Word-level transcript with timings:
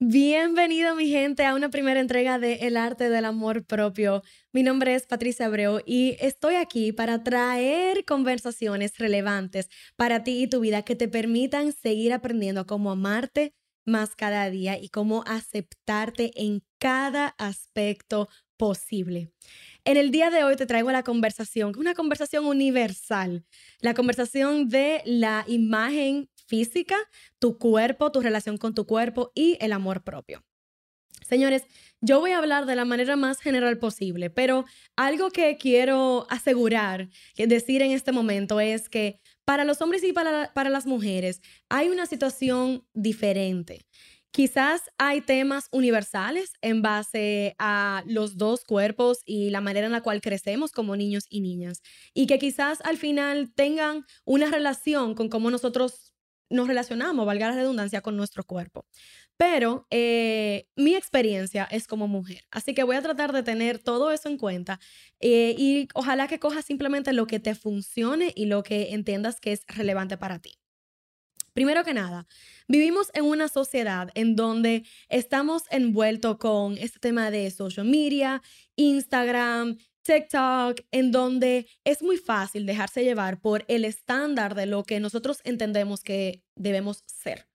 Bienvenido 0.00 0.94
mi 0.94 1.08
gente 1.08 1.44
a 1.44 1.56
una 1.56 1.70
primera 1.70 1.98
entrega 1.98 2.38
de 2.38 2.54
El 2.68 2.76
arte 2.76 3.08
del 3.08 3.24
amor 3.24 3.64
propio. 3.64 4.22
Mi 4.52 4.62
nombre 4.62 4.94
es 4.94 5.08
Patricia 5.08 5.46
Abreu 5.46 5.80
y 5.84 6.16
estoy 6.20 6.54
aquí 6.54 6.92
para 6.92 7.24
traer 7.24 8.04
conversaciones 8.04 8.96
relevantes 8.98 9.68
para 9.96 10.22
ti 10.22 10.44
y 10.44 10.46
tu 10.46 10.60
vida 10.60 10.82
que 10.82 10.94
te 10.94 11.08
permitan 11.08 11.72
seguir 11.72 12.12
aprendiendo 12.12 12.64
cómo 12.64 12.92
amarte 12.92 13.54
más 13.84 14.14
cada 14.14 14.48
día 14.50 14.78
y 14.80 14.88
cómo 14.88 15.24
aceptarte 15.26 16.30
en 16.36 16.62
cada 16.78 17.34
aspecto 17.36 18.28
posible. 18.56 19.32
En 19.84 19.96
el 19.96 20.12
día 20.12 20.30
de 20.30 20.44
hoy 20.44 20.54
te 20.54 20.66
traigo 20.66 20.92
la 20.92 21.02
conversación, 21.02 21.72
una 21.76 21.94
conversación 21.94 22.44
universal, 22.44 23.44
la 23.80 23.94
conversación 23.94 24.68
de 24.68 25.02
la 25.06 25.44
imagen 25.48 26.28
física, 26.48 26.96
tu 27.38 27.58
cuerpo, 27.58 28.10
tu 28.10 28.20
relación 28.20 28.56
con 28.56 28.74
tu 28.74 28.86
cuerpo 28.86 29.30
y 29.34 29.56
el 29.60 29.72
amor 29.72 30.02
propio. 30.02 30.42
Señores, 31.28 31.64
yo 32.00 32.20
voy 32.20 32.30
a 32.30 32.38
hablar 32.38 32.64
de 32.64 32.74
la 32.74 32.86
manera 32.86 33.16
más 33.16 33.40
general 33.40 33.78
posible, 33.78 34.30
pero 34.30 34.64
algo 34.96 35.30
que 35.30 35.58
quiero 35.58 36.26
asegurar, 36.30 37.10
decir 37.36 37.82
en 37.82 37.90
este 37.90 38.12
momento 38.12 38.60
es 38.60 38.88
que 38.88 39.20
para 39.44 39.64
los 39.64 39.82
hombres 39.82 40.02
y 40.04 40.12
para, 40.12 40.52
para 40.54 40.70
las 40.70 40.86
mujeres 40.86 41.42
hay 41.68 41.88
una 41.88 42.06
situación 42.06 42.86
diferente. 42.94 43.84
Quizás 44.30 44.82
hay 44.98 45.20
temas 45.20 45.68
universales 45.72 46.52
en 46.62 46.82
base 46.82 47.56
a 47.58 48.04
los 48.06 48.36
dos 48.36 48.64
cuerpos 48.64 49.18
y 49.24 49.50
la 49.50 49.60
manera 49.60 49.86
en 49.86 49.92
la 49.92 50.02
cual 50.02 50.20
crecemos 50.20 50.70
como 50.70 50.96
niños 50.96 51.24
y 51.28 51.40
niñas, 51.40 51.82
y 52.14 52.26
que 52.26 52.38
quizás 52.38 52.78
al 52.84 52.98
final 52.98 53.52
tengan 53.54 54.04
una 54.24 54.50
relación 54.50 55.14
con 55.14 55.28
cómo 55.28 55.50
nosotros 55.50 56.12
nos 56.50 56.68
relacionamos, 56.68 57.26
valga 57.26 57.48
la 57.48 57.56
redundancia, 57.56 58.00
con 58.00 58.16
nuestro 58.16 58.44
cuerpo. 58.44 58.86
Pero 59.36 59.86
eh, 59.90 60.66
mi 60.76 60.94
experiencia 60.94 61.68
es 61.70 61.86
como 61.86 62.08
mujer, 62.08 62.44
así 62.50 62.74
que 62.74 62.82
voy 62.82 62.96
a 62.96 63.02
tratar 63.02 63.32
de 63.32 63.42
tener 63.42 63.78
todo 63.78 64.10
eso 64.10 64.28
en 64.28 64.36
cuenta 64.36 64.80
eh, 65.20 65.54
y 65.56 65.88
ojalá 65.94 66.26
que 66.26 66.40
cojas 66.40 66.64
simplemente 66.64 67.12
lo 67.12 67.26
que 67.26 67.38
te 67.38 67.54
funcione 67.54 68.32
y 68.34 68.46
lo 68.46 68.62
que 68.62 68.94
entiendas 68.94 69.40
que 69.40 69.52
es 69.52 69.64
relevante 69.68 70.16
para 70.16 70.40
ti. 70.40 70.58
Primero 71.58 71.82
que 71.82 71.92
nada, 71.92 72.28
vivimos 72.68 73.10
en 73.14 73.24
una 73.24 73.48
sociedad 73.48 74.10
en 74.14 74.36
donde 74.36 74.84
estamos 75.08 75.64
envueltos 75.70 76.36
con 76.38 76.78
este 76.78 77.00
tema 77.00 77.32
de 77.32 77.50
social 77.50 77.84
media, 77.84 78.42
Instagram, 78.76 79.76
TikTok, 80.08 80.80
en 80.90 81.12
donde 81.12 81.68
es 81.84 82.02
muy 82.02 82.16
fácil 82.16 82.64
dejarse 82.64 83.04
llevar 83.04 83.42
por 83.42 83.66
el 83.68 83.84
estándar 83.84 84.54
de 84.54 84.64
lo 84.64 84.82
que 84.82 85.00
nosotros 85.00 85.42
entendemos 85.44 86.02
que 86.02 86.42
debemos 86.56 87.04
ser. 87.06 87.46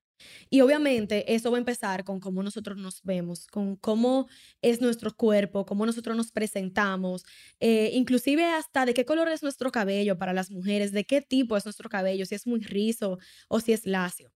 Y 0.52 0.62
obviamente 0.62 1.34
eso 1.34 1.50
va 1.50 1.58
a 1.58 1.60
empezar 1.60 2.04
con 2.04 2.20
cómo 2.20 2.44
nosotros 2.44 2.78
nos 2.78 3.02
vemos, 3.02 3.48
con 3.48 3.76
cómo 3.76 4.28
es 4.62 4.82
nuestro 4.82 5.16
cuerpo, 5.16 5.66
cómo 5.66 5.88
nosotros 5.88 6.16
nos 6.16 6.32
presentamos, 6.32 7.26
eh, 7.60 7.90
inclusive 7.94 8.46
hasta 8.46 8.86
de 8.86 8.94
qué 8.94 9.04
color 9.04 9.30
es 9.30 9.42
nuestro 9.42 9.72
cabello 9.72 10.20
para 10.20 10.32
las 10.32 10.52
mujeres, 10.52 10.92
de 10.92 11.06
qué 11.06 11.22
tipo 11.22 11.58
es 11.58 11.66
nuestro 11.66 11.90
cabello, 11.90 12.26
si 12.28 12.36
es 12.36 12.46
muy 12.46 12.62
rizo 12.62 13.18
o 13.48 13.60
si 13.62 13.74
es 13.74 13.88
lacio. 13.88 14.32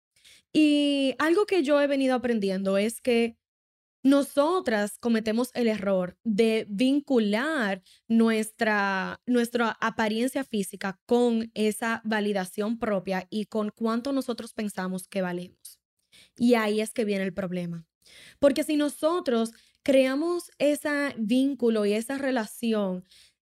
Y 0.51 1.13
algo 1.19 1.45
que 1.45 1.61
yo 1.61 1.79
he 1.79 1.87
venido 1.87 2.15
aprendiendo 2.15 2.79
es 2.79 2.99
que 2.99 3.37
nosotras 4.07 4.97
cometemos 4.99 5.51
el 5.53 5.67
error 5.67 6.17
de 6.23 6.65
vincular 6.69 7.83
nuestra, 8.07 9.19
nuestra 9.25 9.77
apariencia 9.81 10.45
física 10.45 10.97
con 11.05 11.51
esa 11.53 12.01
validación 12.05 12.79
propia 12.79 13.27
y 13.29 13.47
con 13.47 13.69
cuánto 13.69 14.13
nosotros 14.13 14.53
pensamos 14.53 15.09
que 15.09 15.21
valemos. 15.21 15.79
Y 16.37 16.53
ahí 16.53 16.79
es 16.79 16.93
que 16.93 17.03
viene 17.03 17.25
el 17.25 17.33
problema. 17.33 17.85
Porque 18.39 18.63
si 18.63 18.77
nosotros 18.77 19.51
creamos 19.83 20.51
ese 20.57 21.13
vínculo 21.17 21.85
y 21.85 21.93
esa 21.93 22.17
relación 22.17 23.03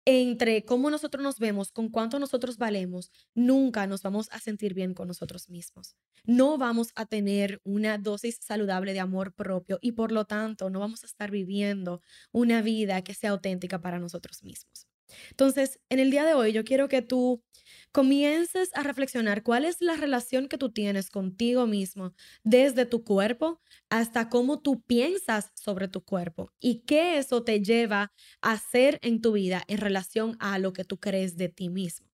entre 0.05 0.63
cómo 0.65 0.89
nosotros 0.89 1.23
nos 1.23 1.39
vemos, 1.39 1.71
con 1.71 1.89
cuánto 1.89 2.19
nosotros 2.19 2.57
valemos, 2.57 3.11
nunca 3.33 3.87
nos 3.87 4.03
vamos 4.03 4.29
a 4.31 4.39
sentir 4.39 4.73
bien 4.73 4.93
con 4.93 5.07
nosotros 5.07 5.49
mismos. 5.49 5.95
No 6.23 6.57
vamos 6.57 6.91
a 6.95 7.05
tener 7.05 7.59
una 7.63 7.97
dosis 7.97 8.37
saludable 8.41 8.93
de 8.93 8.99
amor 8.99 9.33
propio 9.33 9.79
y 9.81 9.93
por 9.93 10.11
lo 10.11 10.25
tanto 10.25 10.69
no 10.69 10.79
vamos 10.79 11.03
a 11.03 11.07
estar 11.07 11.31
viviendo 11.31 12.01
una 12.31 12.61
vida 12.61 13.03
que 13.03 13.13
sea 13.13 13.31
auténtica 13.31 13.81
para 13.81 13.99
nosotros 13.99 14.43
mismos. 14.43 14.87
Entonces, 15.31 15.79
en 15.89 15.99
el 15.99 16.11
día 16.11 16.25
de 16.25 16.33
hoy 16.33 16.51
yo 16.51 16.63
quiero 16.63 16.87
que 16.87 17.01
tú 17.01 17.43
comiences 17.91 18.69
a 18.73 18.83
reflexionar 18.83 19.43
cuál 19.43 19.65
es 19.65 19.81
la 19.81 19.95
relación 19.95 20.47
que 20.47 20.57
tú 20.57 20.71
tienes 20.71 21.09
contigo 21.09 21.67
mismo, 21.67 22.13
desde 22.43 22.85
tu 22.85 23.03
cuerpo 23.03 23.61
hasta 23.89 24.29
cómo 24.29 24.59
tú 24.59 24.81
piensas 24.81 25.51
sobre 25.55 25.87
tu 25.87 26.03
cuerpo 26.03 26.51
y 26.59 26.81
qué 26.81 27.17
eso 27.17 27.43
te 27.43 27.61
lleva 27.61 28.11
a 28.41 28.51
hacer 28.51 28.99
en 29.01 29.21
tu 29.21 29.33
vida 29.33 29.63
en 29.67 29.77
relación 29.77 30.35
a 30.39 30.59
lo 30.59 30.73
que 30.73 30.83
tú 30.83 30.99
crees 30.99 31.37
de 31.37 31.49
ti 31.49 31.69
mismo. 31.69 32.07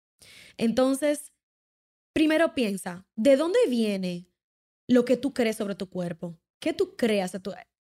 Entonces, 0.58 1.32
primero 2.14 2.54
piensa, 2.54 3.06
¿de 3.16 3.36
dónde 3.38 3.60
viene 3.68 4.28
lo 4.88 5.06
que 5.06 5.18
tú 5.18 5.34
crees 5.34 5.58
sobre 5.58 5.76
tu 5.76 5.90
cuerpo? 5.90 6.38
¿Qué 6.60 6.74
tú 6.74 6.96
creas 6.96 7.32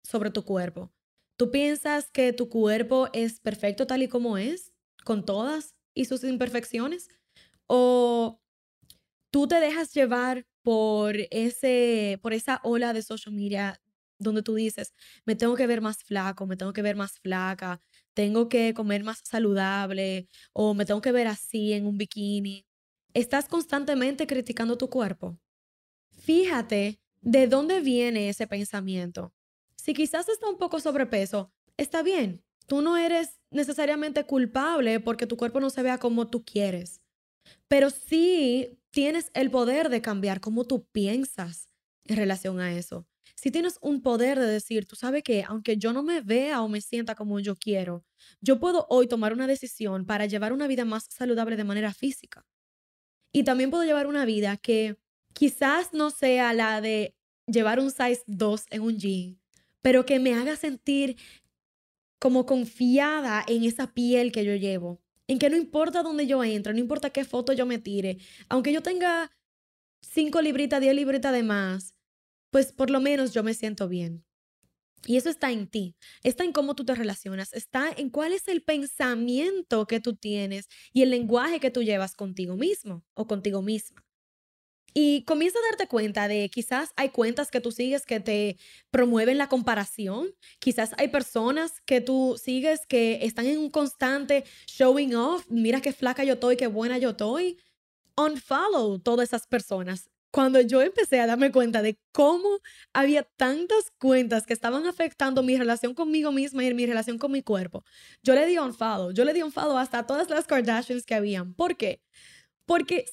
sobre 0.02 0.31
tu 0.31 0.44
cuerpo? 0.44 0.92
¿Tú 1.37 1.50
piensas 1.50 2.10
que 2.10 2.32
tu 2.32 2.48
cuerpo 2.48 3.08
es 3.12 3.41
perfecto 3.41 3.87
tal 3.87 4.02
y 4.02 4.08
como 4.08 4.38
es? 4.38 4.72
Con 5.05 5.25
todas 5.25 5.75
y 5.94 6.05
sus 6.06 6.25
imperfecciones? 6.25 7.09
¿O 7.66 8.41
tú 9.31 9.47
te 9.47 9.61
dejas 9.61 9.93
llevar 9.94 10.47
por, 10.62 11.16
ese, 11.31 12.19
por 12.22 12.33
esa 12.33 12.61
ola 12.65 12.93
de 12.93 13.03
social 13.03 13.34
media 13.34 13.81
donde 14.19 14.43
tú 14.43 14.55
dices, 14.55 14.93
me 15.25 15.34
tengo 15.34 15.56
que 15.56 15.66
ver 15.66 15.81
más 15.81 16.03
flaco, 16.03 16.47
me 16.47 16.56
tengo 16.56 16.75
que 16.75 16.83
ver 16.83 16.94
más 16.94 17.19
flaca, 17.21 17.81
tengo 18.12 18.49
que 18.49 18.75
comer 18.75 19.03
más 19.03 19.21
saludable 19.25 20.28
o 20.53 20.75
me 20.75 20.84
tengo 20.84 21.00
que 21.00 21.12
ver 21.12 21.27
así 21.27 21.72
en 21.72 21.87
un 21.87 21.97
bikini? 21.97 22.67
¿Estás 23.15 23.49
constantemente 23.49 24.27
criticando 24.27 24.77
tu 24.77 24.91
cuerpo? 24.91 25.38
Fíjate 26.11 27.00
de 27.22 27.47
dónde 27.47 27.81
viene 27.81 28.28
ese 28.28 28.47
pensamiento. 28.47 29.32
Si 29.75 29.94
quizás 29.94 30.28
está 30.28 30.49
un 30.49 30.59
poco 30.59 30.81
sobrepeso, 30.81 31.53
está 31.77 32.03
bien. 32.03 32.44
Tú 32.70 32.82
no 32.82 32.97
eres 32.97 33.41
necesariamente 33.50 34.25
culpable 34.26 35.00
porque 35.00 35.26
tu 35.26 35.36
cuerpo 35.36 35.58
no 35.58 35.70
se 35.70 35.82
vea 35.82 35.98
como 35.98 36.28
tú 36.28 36.44
quieres, 36.44 37.00
pero 37.66 37.91
sí 37.91 38.78
tienes 38.91 39.32
el 39.34 39.50
poder 39.50 39.88
de 39.88 40.00
cambiar 40.00 40.41
cómo 40.41 40.64
tú 40.64 40.86
piensas 40.92 41.75
en 42.04 42.16
relación 42.16 42.60
a 42.60 42.72
eso. 42.72 43.08
Si 43.34 43.50
tienes 43.50 43.76
un 43.81 44.03
poder 44.03 44.38
de 44.38 44.47
decir, 44.47 44.86
tú 44.86 44.94
sabes 44.94 45.25
que 45.25 45.42
aunque 45.42 45.78
yo 45.78 45.92
no 45.92 46.04
me 46.04 46.20
vea 46.20 46.62
o 46.62 46.69
me 46.69 46.81
sienta 46.81 47.16
como 47.16 47.41
yo 47.41 47.56
quiero, 47.56 48.04
yo 48.41 48.60
puedo 48.60 48.87
hoy 48.88 49.08
tomar 49.08 49.32
una 49.32 49.48
decisión 49.48 50.06
para 50.06 50.26
llevar 50.26 50.52
una 50.52 50.69
vida 50.69 50.84
más 50.84 51.08
saludable 51.10 51.56
de 51.56 51.64
manera 51.64 51.92
física. 51.92 52.47
Y 53.32 53.42
también 53.42 53.70
puedo 53.70 53.82
llevar 53.82 54.06
una 54.06 54.25
vida 54.25 54.56
que 54.56 54.97
quizás 55.32 55.92
no 55.92 56.10
sea 56.10 56.52
la 56.52 56.81
de 56.81 57.16
llevar 57.48 57.81
un 57.81 57.91
size 57.91 58.22
2 58.28 58.66
en 58.70 58.82
un 58.82 58.97
jean, 58.97 59.41
pero 59.82 60.06
que 60.06 60.20
me 60.20 60.34
haga 60.34 60.54
sentir 60.54 61.16
como 62.20 62.47
confiada 62.47 63.42
en 63.48 63.64
esa 63.64 63.92
piel 63.92 64.31
que 64.31 64.44
yo 64.44 64.54
llevo, 64.54 65.03
en 65.26 65.41
que 65.41 65.50
no 65.50 65.56
importa 65.56 66.04
dónde 66.04 66.26
yo 66.26 66.44
entre, 66.44 66.72
no 66.72 66.78
importa 66.78 67.10
qué 67.10 67.25
foto 67.25 67.53
yo 67.53 67.66
me 67.66 67.78
tire, 67.78 68.19
aunque 68.49 68.72
yo 68.72 68.82
tenga 68.82 69.32
cinco 70.02 70.40
libritas, 70.43 70.81
diez 70.81 70.94
libritas 70.94 71.32
de 71.32 71.43
más, 71.43 71.96
pues 72.50 72.72
por 72.72 72.90
lo 72.90 73.00
menos 73.00 73.32
yo 73.32 73.43
me 73.43 73.55
siento 73.55 73.88
bien. 73.88 74.25
Y 75.06 75.17
eso 75.17 75.31
está 75.31 75.50
en 75.50 75.67
ti, 75.67 75.96
está 76.22 76.44
en 76.44 76.52
cómo 76.52 76.75
tú 76.75 76.84
te 76.84 76.94
relacionas, 76.94 77.55
está 77.55 77.90
en 77.96 78.11
cuál 78.11 78.34
es 78.34 78.49
el 78.49 78.62
pensamiento 78.62 79.87
que 79.87 79.99
tú 79.99 80.14
tienes 80.14 80.69
y 80.93 81.00
el 81.02 81.11
lenguaje 81.11 81.58
que 81.58 81.70
tú 81.70 81.82
llevas 81.82 82.14
contigo 82.14 82.56
mismo 82.56 83.02
o 83.14 83.26
contigo 83.26 83.62
misma. 83.62 84.05
Y 84.92 85.22
comienza 85.22 85.58
a 85.58 85.70
darte 85.70 85.87
cuenta 85.87 86.26
de 86.26 86.48
quizás 86.48 86.90
hay 86.96 87.10
cuentas 87.10 87.50
que 87.50 87.60
tú 87.60 87.70
sigues 87.70 88.04
que 88.04 88.19
te 88.19 88.56
promueven 88.90 89.38
la 89.38 89.48
comparación, 89.48 90.34
quizás 90.58 90.92
hay 90.98 91.08
personas 91.08 91.81
que 91.87 92.00
tú 92.00 92.37
sigues 92.42 92.87
que 92.87 93.20
están 93.22 93.46
en 93.46 93.58
un 93.58 93.70
constante 93.70 94.44
showing 94.66 95.14
off, 95.14 95.46
mira 95.48 95.81
qué 95.81 95.92
flaca 95.92 96.25
yo 96.25 96.34
estoy, 96.34 96.56
qué 96.56 96.66
buena 96.66 96.98
yo 96.98 97.10
estoy. 97.10 97.58
Unfollow 98.16 98.98
todas 98.98 99.28
esas 99.28 99.46
personas. 99.46 100.10
Cuando 100.32 100.60
yo 100.60 100.81
empecé 100.82 101.20
a 101.20 101.26
darme 101.26 101.50
cuenta 101.50 101.82
de 101.82 101.98
cómo 102.12 102.60
había 102.93 103.25
tantas 103.25 103.90
cuentas 103.98 104.46
que 104.46 104.52
estaban 104.52 104.86
afectando 104.86 105.43
mi 105.43 105.56
relación 105.56 105.94
conmigo 105.94 106.31
misma 106.31 106.62
y 106.64 106.72
mi 106.72 106.86
relación 106.86 107.19
con 107.19 107.32
mi 107.32 107.43
cuerpo, 107.43 107.84
yo 108.22 108.34
le 108.34 108.46
di 108.46 108.58
unfollow, 108.58 109.12
yo 109.12 109.25
le 109.25 109.32
di 109.32 109.43
unfollow 109.43 109.76
hasta 109.76 110.06
todas 110.06 110.31
las 110.31 110.46
Kardashians 110.46 111.04
que 111.04 111.14
habían. 111.14 111.54
¿Por 111.54 111.76
qué? 111.76 112.00
porque 112.00 112.39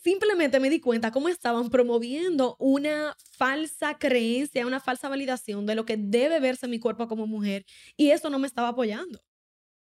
simplemente 0.02 0.60
me 0.60 0.70
di 0.70 0.80
cuenta 0.80 1.12
cómo 1.12 1.30
estaban 1.30 1.70
promoviendo 1.70 2.56
una 2.60 3.16
falsa 3.32 3.98
creencia, 3.98 4.68
una 4.68 4.80
falsa 4.80 5.10
validación 5.10 5.66
de 5.66 5.76
lo 5.76 5.86
que 5.86 5.98
debe 5.98 6.40
verse 6.40 6.68
mi 6.68 6.80
cuerpo 6.80 7.08
como 7.08 7.28
mujer 7.28 7.66
y 7.96 8.12
eso 8.12 8.30
no 8.30 8.40
me 8.40 8.48
estaba 8.48 8.70
apoyando. 8.70 9.24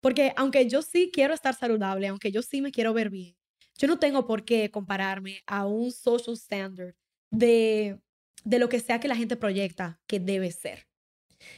Porque 0.00 0.32
aunque 0.36 0.68
yo 0.68 0.82
sí 0.82 1.10
quiero 1.12 1.34
estar 1.34 1.54
saludable, 1.54 2.08
aunque 2.08 2.30
yo 2.30 2.42
sí 2.42 2.60
me 2.60 2.70
quiero 2.70 2.92
ver 2.92 3.10
bien, 3.10 3.36
yo 3.76 3.88
no 3.88 3.98
tengo 3.98 4.26
por 4.26 4.44
qué 4.44 4.70
compararme 4.70 5.42
a 5.46 5.66
un 5.66 5.90
social 5.90 6.36
standard 6.36 6.94
de, 7.30 7.98
de 8.44 8.58
lo 8.58 8.68
que 8.68 8.80
sea 8.80 9.00
que 9.00 9.08
la 9.08 9.16
gente 9.16 9.36
proyecta 9.36 10.00
que 10.06 10.20
debe 10.20 10.52
ser. 10.52 10.86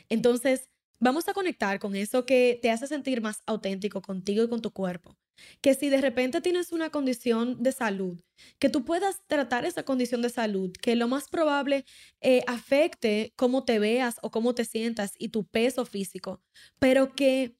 Entonces, 0.08 0.70
vamos 0.98 1.28
a 1.28 1.34
conectar 1.34 1.78
con 1.78 1.94
eso 1.96 2.24
que 2.26 2.58
te 2.60 2.70
hace 2.70 2.86
sentir 2.86 3.20
más 3.20 3.42
auténtico 3.46 4.02
contigo 4.02 4.44
y 4.44 4.48
con 4.48 4.62
tu 4.62 4.70
cuerpo. 4.70 5.16
Que 5.60 5.74
si 5.74 5.90
de 5.90 6.00
repente 6.00 6.40
tienes 6.40 6.72
una 6.72 6.90
condición 6.90 7.62
de 7.62 7.72
salud, 7.72 8.20
que 8.58 8.70
tú 8.70 8.84
puedas 8.84 9.22
tratar 9.26 9.64
esa 9.66 9.82
condición 9.82 10.22
de 10.22 10.30
salud, 10.30 10.72
que 10.80 10.96
lo 10.96 11.08
más 11.08 11.28
probable 11.28 11.84
eh, 12.20 12.42
afecte 12.46 13.32
cómo 13.36 13.64
te 13.64 13.78
veas 13.78 14.16
o 14.22 14.30
cómo 14.30 14.54
te 14.54 14.64
sientas 14.64 15.12
y 15.18 15.28
tu 15.28 15.46
peso 15.46 15.84
físico, 15.84 16.42
pero 16.78 17.14
que 17.14 17.56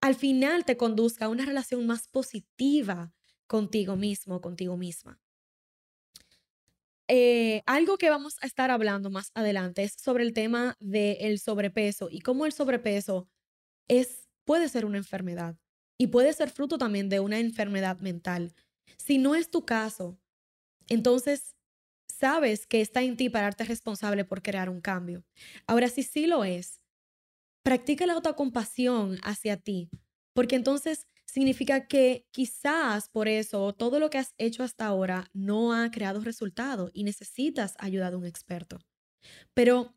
al 0.00 0.14
final 0.14 0.64
te 0.64 0.76
conduzca 0.76 1.26
a 1.26 1.28
una 1.28 1.46
relación 1.46 1.86
más 1.86 2.08
positiva 2.08 3.12
contigo 3.46 3.96
mismo, 3.96 4.40
contigo 4.40 4.76
misma. 4.76 5.20
Eh, 7.14 7.62
algo 7.66 7.98
que 7.98 8.08
vamos 8.08 8.38
a 8.40 8.46
estar 8.46 8.70
hablando 8.70 9.10
más 9.10 9.32
adelante 9.34 9.82
es 9.82 9.92
sobre 9.98 10.24
el 10.24 10.32
tema 10.32 10.78
del 10.80 11.38
sobrepeso 11.38 12.08
y 12.10 12.20
cómo 12.20 12.46
el 12.46 12.52
sobrepeso 12.52 13.28
es, 13.86 14.30
puede 14.46 14.70
ser 14.70 14.86
una 14.86 14.96
enfermedad 14.96 15.58
y 15.98 16.06
puede 16.06 16.32
ser 16.32 16.48
fruto 16.48 16.78
también 16.78 17.10
de 17.10 17.20
una 17.20 17.38
enfermedad 17.38 18.00
mental. 18.00 18.54
Si 18.96 19.18
no 19.18 19.34
es 19.34 19.50
tu 19.50 19.66
caso, 19.66 20.18
entonces 20.88 21.54
sabes 22.08 22.66
que 22.66 22.80
está 22.80 23.02
en 23.02 23.18
ti 23.18 23.28
para 23.28 23.44
darte 23.44 23.64
responsable 23.64 24.24
por 24.24 24.40
crear 24.40 24.70
un 24.70 24.80
cambio. 24.80 25.22
Ahora, 25.66 25.90
si 25.90 26.04
sí 26.04 26.26
lo 26.26 26.44
es, 26.44 26.82
practica 27.62 28.06
la 28.06 28.14
autocompasión 28.14 29.18
hacia 29.22 29.58
ti, 29.58 29.90
porque 30.32 30.56
entonces 30.56 31.06
significa 31.32 31.86
que 31.86 32.26
quizás 32.30 33.08
por 33.08 33.26
eso 33.26 33.72
todo 33.72 33.98
lo 33.98 34.10
que 34.10 34.18
has 34.18 34.34
hecho 34.36 34.62
hasta 34.62 34.84
ahora 34.84 35.30
no 35.32 35.72
ha 35.72 35.90
creado 35.90 36.20
resultado 36.20 36.90
y 36.92 37.04
necesitas 37.04 37.74
ayuda 37.78 38.10
de 38.10 38.16
un 38.16 38.26
experto. 38.26 38.80
Pero 39.54 39.94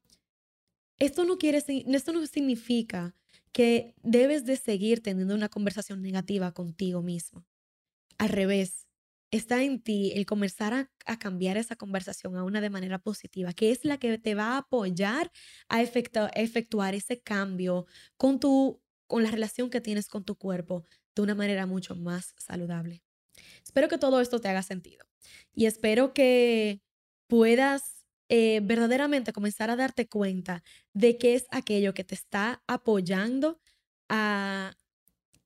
esto 0.97 1.25
no 1.25 1.37
quiere 1.37 1.57
esto 1.57 2.13
no 2.13 2.25
significa 2.25 3.17
que 3.51 3.95
debes 4.01 4.45
de 4.45 4.55
seguir 4.55 5.03
teniendo 5.03 5.35
una 5.35 5.49
conversación 5.49 6.01
negativa 6.01 6.53
contigo 6.53 7.01
mismo. 7.01 7.45
Al 8.17 8.29
revés, 8.29 8.87
está 9.29 9.61
en 9.61 9.81
ti 9.81 10.13
el 10.15 10.25
comenzar 10.25 10.89
a, 11.05 11.19
cambiar 11.19 11.57
esa 11.57 11.75
conversación 11.75 12.37
a 12.37 12.45
una 12.45 12.61
de 12.61 12.69
manera 12.69 12.99
positiva, 12.99 13.51
que 13.51 13.71
es 13.71 13.83
la 13.83 13.97
que 13.97 14.17
te 14.17 14.35
va 14.35 14.53
a 14.53 14.59
apoyar 14.59 15.29
a 15.67 15.81
efectuar 15.81 16.95
ese 16.95 17.19
cambio 17.21 17.87
con 18.15 18.39
tu 18.39 18.81
con 19.07 19.23
la 19.23 19.31
relación 19.31 19.69
que 19.69 19.81
tienes 19.81 20.07
con 20.07 20.23
tu 20.23 20.35
cuerpo, 20.35 20.83
de 21.15 21.21
una 21.21 21.35
manera 21.35 21.65
mucho 21.65 21.95
más 21.95 22.33
saludable. 22.37 23.01
Espero 23.63 23.87
que 23.87 23.97
todo 23.97 24.21
esto 24.21 24.39
te 24.39 24.49
haga 24.49 24.63
sentido 24.63 25.05
y 25.53 25.65
espero 25.65 26.13
que 26.13 26.81
puedas 27.27 28.05
eh, 28.29 28.61
verdaderamente 28.63 29.33
comenzar 29.33 29.69
a 29.69 29.75
darte 29.75 30.07
cuenta 30.07 30.63
de 30.93 31.17
qué 31.17 31.35
es 31.35 31.47
aquello 31.51 31.93
que 31.93 32.03
te 32.03 32.15
está 32.15 32.63
apoyando 32.67 33.59
a 34.09 34.75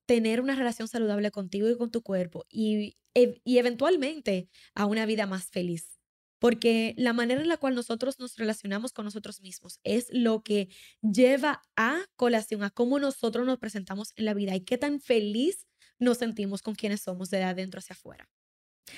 tener 0.06 0.42
una 0.42 0.56
relación 0.56 0.88
saludable 0.88 1.32
contigo 1.32 1.70
y 1.70 1.78
con 1.78 1.92
tu 1.92 2.02
cuerpo 2.02 2.46
y, 2.50 2.98
y 3.14 3.58
eventualmente 3.58 4.50
a 4.74 4.86
una 4.86 5.06
vida 5.06 5.28
más 5.28 5.46
feliz. 5.50 5.99
Porque 6.40 6.94
la 6.98 7.14
manera 7.14 7.42
en 7.42 7.50
la 7.50 7.58
cual 7.58 7.76
nosotros 7.76 8.20
nos 8.20 8.38
relacionamos 8.38 8.94
con 8.94 9.06
nosotros 9.06 9.42
mismos 9.42 9.80
es 9.84 10.08
lo 10.12 10.42
que 10.42 10.70
lleva 11.02 11.62
a 11.76 12.00
colación 12.16 12.64
a 12.64 12.70
cómo 12.70 13.00
nosotros 13.00 13.46
nos 13.46 13.60
presentamos 13.60 14.14
en 14.16 14.26
la 14.26 14.34
vida 14.34 14.56
y 14.56 14.62
qué 14.62 14.78
tan 14.78 15.02
feliz 15.02 15.68
nos 16.00 16.18
sentimos 16.18 16.62
con 16.62 16.76
quienes 16.76 17.02
somos 17.02 17.30
de 17.30 17.44
adentro 17.44 17.80
hacia 17.80 17.94
afuera. 17.94 18.30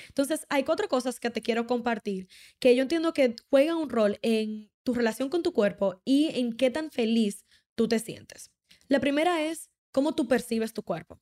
Entonces, 0.08 0.46
hay 0.48 0.64
cuatro 0.64 0.88
cosas 0.88 1.20
que 1.20 1.30
te 1.30 1.42
quiero 1.42 1.66
compartir 1.66 2.28
que 2.58 2.74
yo 2.74 2.82
entiendo 2.82 3.12
que 3.12 3.36
juegan 3.50 3.76
un 3.76 3.90
rol 3.90 4.18
en 4.22 4.70
tu 4.84 4.94
relación 4.94 5.28
con 5.28 5.42
tu 5.42 5.52
cuerpo 5.52 6.00
y 6.04 6.30
en 6.38 6.56
qué 6.56 6.70
tan 6.70 6.90
feliz 6.90 7.44
tú 7.74 7.88
te 7.88 7.98
sientes. 7.98 8.50
La 8.88 9.00
primera 9.00 9.44
es 9.44 9.70
cómo 9.90 10.14
tú 10.14 10.28
percibes 10.28 10.72
tu 10.72 10.82
cuerpo. 10.82 11.20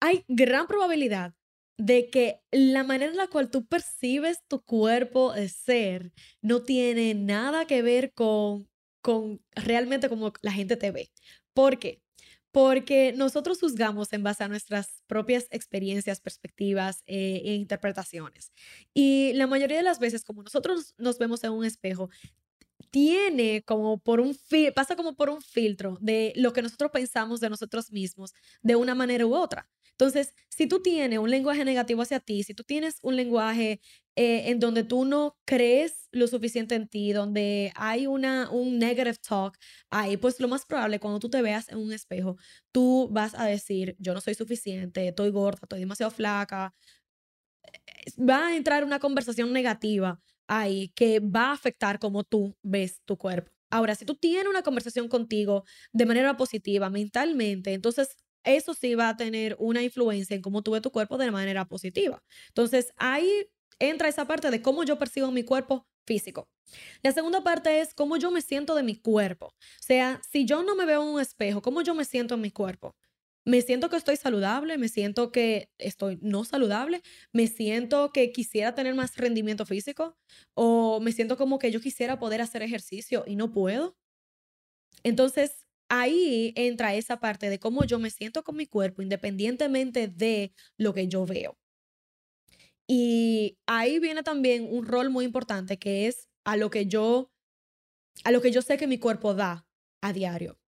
Hay 0.00 0.24
gran 0.28 0.66
probabilidad 0.66 1.34
de 1.78 2.10
que 2.10 2.40
la 2.50 2.84
manera 2.84 3.10
en 3.10 3.16
la 3.16 3.28
cual 3.28 3.50
tú 3.50 3.66
percibes 3.66 4.42
tu 4.48 4.62
cuerpo 4.62 5.32
de 5.32 5.48
ser 5.48 6.12
no 6.40 6.62
tiene 6.62 7.14
nada 7.14 7.66
que 7.66 7.82
ver 7.82 8.12
con, 8.12 8.68
con 9.00 9.42
realmente 9.54 10.08
como 10.08 10.32
la 10.42 10.52
gente 10.52 10.76
te 10.76 10.90
ve. 10.90 11.10
¿Por 11.54 11.78
qué? 11.78 12.02
Porque 12.50 13.14
nosotros 13.16 13.60
juzgamos 13.60 14.12
en 14.12 14.22
base 14.22 14.44
a 14.44 14.48
nuestras 14.48 15.02
propias 15.06 15.46
experiencias, 15.50 16.20
perspectivas 16.20 17.02
eh, 17.06 17.40
e 17.44 17.54
interpretaciones. 17.54 18.52
Y 18.92 19.32
la 19.34 19.46
mayoría 19.46 19.78
de 19.78 19.82
las 19.82 19.98
veces, 19.98 20.22
como 20.24 20.42
nosotros 20.42 20.94
nos 20.98 21.18
vemos 21.18 21.42
en 21.44 21.52
un 21.52 21.64
espejo, 21.64 22.10
tiene 22.90 23.62
como 23.62 23.98
por 23.98 24.20
un 24.20 24.36
pasa 24.74 24.96
como 24.96 25.16
por 25.16 25.30
un 25.30 25.40
filtro 25.40 25.96
de 26.00 26.32
lo 26.36 26.52
que 26.52 26.62
nosotros 26.62 26.90
pensamos 26.92 27.40
de 27.40 27.48
nosotros 27.48 27.90
mismos 27.90 28.34
de 28.62 28.76
una 28.76 28.94
manera 28.94 29.26
u 29.26 29.34
otra. 29.34 29.68
Entonces, 29.92 30.34
si 30.48 30.66
tú 30.66 30.82
tienes 30.82 31.18
un 31.18 31.30
lenguaje 31.30 31.64
negativo 31.64 32.02
hacia 32.02 32.20
ti, 32.20 32.42
si 32.42 32.54
tú 32.54 32.64
tienes 32.64 32.98
un 33.02 33.16
lenguaje 33.16 33.80
eh, 34.16 34.50
en 34.50 34.60
donde 34.60 34.84
tú 34.84 35.04
no 35.04 35.38
crees 35.46 36.08
lo 36.12 36.26
suficiente 36.26 36.74
en 36.74 36.88
ti, 36.88 37.12
donde 37.12 37.72
hay 37.76 38.06
una, 38.06 38.50
un 38.50 38.78
negative 38.78 39.16
talk 39.26 39.58
ahí, 39.90 40.16
pues 40.16 40.40
lo 40.40 40.48
más 40.48 40.66
probable 40.66 41.00
cuando 41.00 41.18
tú 41.18 41.30
te 41.30 41.40
veas 41.42 41.68
en 41.70 41.78
un 41.78 41.92
espejo, 41.92 42.36
tú 42.72 43.08
vas 43.10 43.34
a 43.34 43.46
decir, 43.46 43.96
yo 43.98 44.12
no 44.14 44.20
soy 44.20 44.34
suficiente, 44.34 45.08
estoy 45.08 45.30
gorda, 45.30 45.60
estoy 45.62 45.80
demasiado 45.80 46.10
flaca. 46.10 46.74
Va 48.18 48.48
a 48.48 48.56
entrar 48.56 48.84
una 48.84 48.98
conversación 48.98 49.52
negativa 49.52 50.20
ahí 50.48 50.88
que 50.94 51.20
va 51.20 51.50
a 51.50 51.52
afectar 51.52 51.98
cómo 51.98 52.24
tú 52.24 52.56
ves 52.62 53.00
tu 53.04 53.16
cuerpo. 53.16 53.52
Ahora, 53.70 53.94
si 53.94 54.04
tú 54.04 54.14
tienes 54.16 54.48
una 54.48 54.62
conversación 54.62 55.08
contigo 55.08 55.64
de 55.92 56.04
manera 56.06 56.36
positiva, 56.36 56.90
mentalmente, 56.90 57.72
entonces 57.72 58.16
eso 58.44 58.74
sí 58.74 58.94
va 58.94 59.10
a 59.10 59.16
tener 59.16 59.56
una 59.58 59.82
influencia 59.82 60.34
en 60.34 60.42
cómo 60.42 60.62
tú 60.62 60.72
ves 60.72 60.82
tu 60.82 60.90
cuerpo 60.90 61.18
de 61.18 61.30
manera 61.30 61.66
positiva. 61.66 62.22
Entonces, 62.48 62.92
ahí 62.96 63.46
entra 63.78 64.08
esa 64.08 64.26
parte 64.26 64.50
de 64.50 64.62
cómo 64.62 64.84
yo 64.84 64.98
percibo 64.98 65.30
mi 65.30 65.44
cuerpo 65.44 65.86
físico. 66.06 66.48
La 67.02 67.12
segunda 67.12 67.42
parte 67.44 67.80
es 67.80 67.94
cómo 67.94 68.16
yo 68.16 68.30
me 68.30 68.40
siento 68.42 68.74
de 68.74 68.82
mi 68.82 68.96
cuerpo. 68.96 69.46
O 69.46 69.82
sea, 69.82 70.20
si 70.30 70.44
yo 70.44 70.62
no 70.62 70.74
me 70.74 70.86
veo 70.86 71.02
en 71.02 71.08
un 71.08 71.20
espejo, 71.20 71.62
¿cómo 71.62 71.82
yo 71.82 71.94
me 71.94 72.04
siento 72.04 72.34
en 72.34 72.40
mi 72.40 72.50
cuerpo? 72.50 72.96
Me 73.44 73.60
siento 73.60 73.90
que 73.90 73.96
estoy 73.96 74.16
saludable, 74.16 74.78
me 74.78 74.88
siento 74.88 75.32
que 75.32 75.68
estoy 75.78 76.18
no 76.22 76.44
saludable, 76.44 77.02
me 77.32 77.48
siento 77.48 78.12
que 78.12 78.30
quisiera 78.32 78.74
tener 78.74 78.94
más 78.94 79.16
rendimiento 79.16 79.66
físico 79.66 80.16
o 80.54 81.00
me 81.00 81.10
siento 81.12 81.36
como 81.36 81.58
que 81.58 81.72
yo 81.72 81.80
quisiera 81.80 82.18
poder 82.20 82.40
hacer 82.40 82.62
ejercicio 82.62 83.24
y 83.26 83.34
no 83.36 83.50
puedo. 83.52 83.96
Entonces, 85.04 85.61
ahí 85.92 86.54
entra 86.56 86.94
esa 86.94 87.20
parte 87.20 87.50
de 87.50 87.58
cómo 87.58 87.84
yo 87.84 87.98
me 87.98 88.08
siento 88.08 88.42
con 88.42 88.56
mi 88.56 88.66
cuerpo 88.66 89.02
independientemente 89.02 90.08
de 90.08 90.54
lo 90.78 90.94
que 90.94 91.06
yo 91.06 91.26
veo. 91.26 91.58
Y 92.88 93.58
ahí 93.66 93.98
viene 93.98 94.22
también 94.22 94.66
un 94.70 94.86
rol 94.86 95.10
muy 95.10 95.26
importante 95.26 95.78
que 95.78 96.06
es 96.06 96.30
a 96.44 96.56
lo 96.56 96.70
que 96.70 96.86
yo 96.86 97.30
a 98.24 98.30
lo 98.30 98.40
que 98.40 98.50
yo 98.50 98.62
sé 98.62 98.78
que 98.78 98.86
mi 98.86 98.98
cuerpo 98.98 99.34
da 99.34 99.66
a 100.02 100.12
diario. 100.12 100.58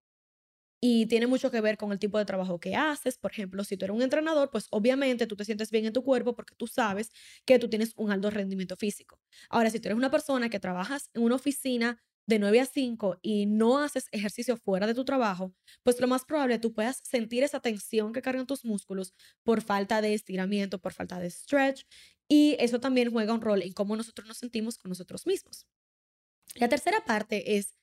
Y 0.82 1.06
tiene 1.06 1.26
mucho 1.26 1.50
que 1.50 1.62
ver 1.62 1.78
con 1.78 1.92
el 1.92 1.98
tipo 1.98 2.18
de 2.18 2.26
trabajo 2.26 2.60
que 2.60 2.76
haces. 2.76 3.16
Por 3.16 3.30
ejemplo, 3.32 3.64
si 3.64 3.78
tú 3.78 3.86
eres 3.86 3.96
un 3.96 4.02
entrenador, 4.02 4.50
pues 4.50 4.66
obviamente 4.70 5.26
tú 5.26 5.36
te 5.36 5.46
sientes 5.46 5.70
bien 5.70 5.86
en 5.86 5.94
tu 5.94 6.04
cuerpo 6.04 6.34
porque 6.34 6.54
tú 6.56 6.66
sabes 6.66 7.10
que 7.46 7.58
tú 7.58 7.70
tienes 7.70 7.94
un 7.96 8.10
alto 8.12 8.30
rendimiento 8.30 8.76
físico. 8.76 9.18
Ahora, 9.48 9.70
si 9.70 9.80
tú 9.80 9.88
eres 9.88 9.96
una 9.96 10.10
persona 10.10 10.50
que 10.50 10.60
trabajas 10.60 11.08
en 11.14 11.22
una 11.22 11.36
oficina 11.36 12.02
de 12.26 12.38
9 12.38 12.60
a 12.60 12.66
5 12.66 13.18
y 13.22 13.46
no 13.46 13.78
haces 13.78 14.08
ejercicio 14.12 14.56
fuera 14.56 14.86
de 14.86 14.94
tu 14.94 15.04
trabajo, 15.04 15.52
pues 15.82 16.00
lo 16.00 16.08
más 16.08 16.24
probable 16.24 16.58
tú 16.58 16.72
puedas 16.72 17.00
sentir 17.04 17.42
esa 17.42 17.60
tensión 17.60 18.12
que 18.12 18.22
cargan 18.22 18.46
tus 18.46 18.64
músculos 18.64 19.14
por 19.42 19.62
falta 19.62 20.00
de 20.00 20.14
estiramiento, 20.14 20.80
por 20.80 20.92
falta 20.92 21.18
de 21.18 21.30
stretch. 21.30 21.84
Y 22.28 22.56
eso 22.58 22.80
también 22.80 23.10
juega 23.10 23.34
un 23.34 23.42
rol 23.42 23.62
en 23.62 23.72
cómo 23.72 23.96
nosotros 23.96 24.26
nos 24.26 24.38
sentimos 24.38 24.78
con 24.78 24.88
nosotros 24.88 25.26
mismos. 25.26 25.66
La 26.54 26.68
tercera 26.68 27.04
parte 27.04 27.56
es 27.56 27.74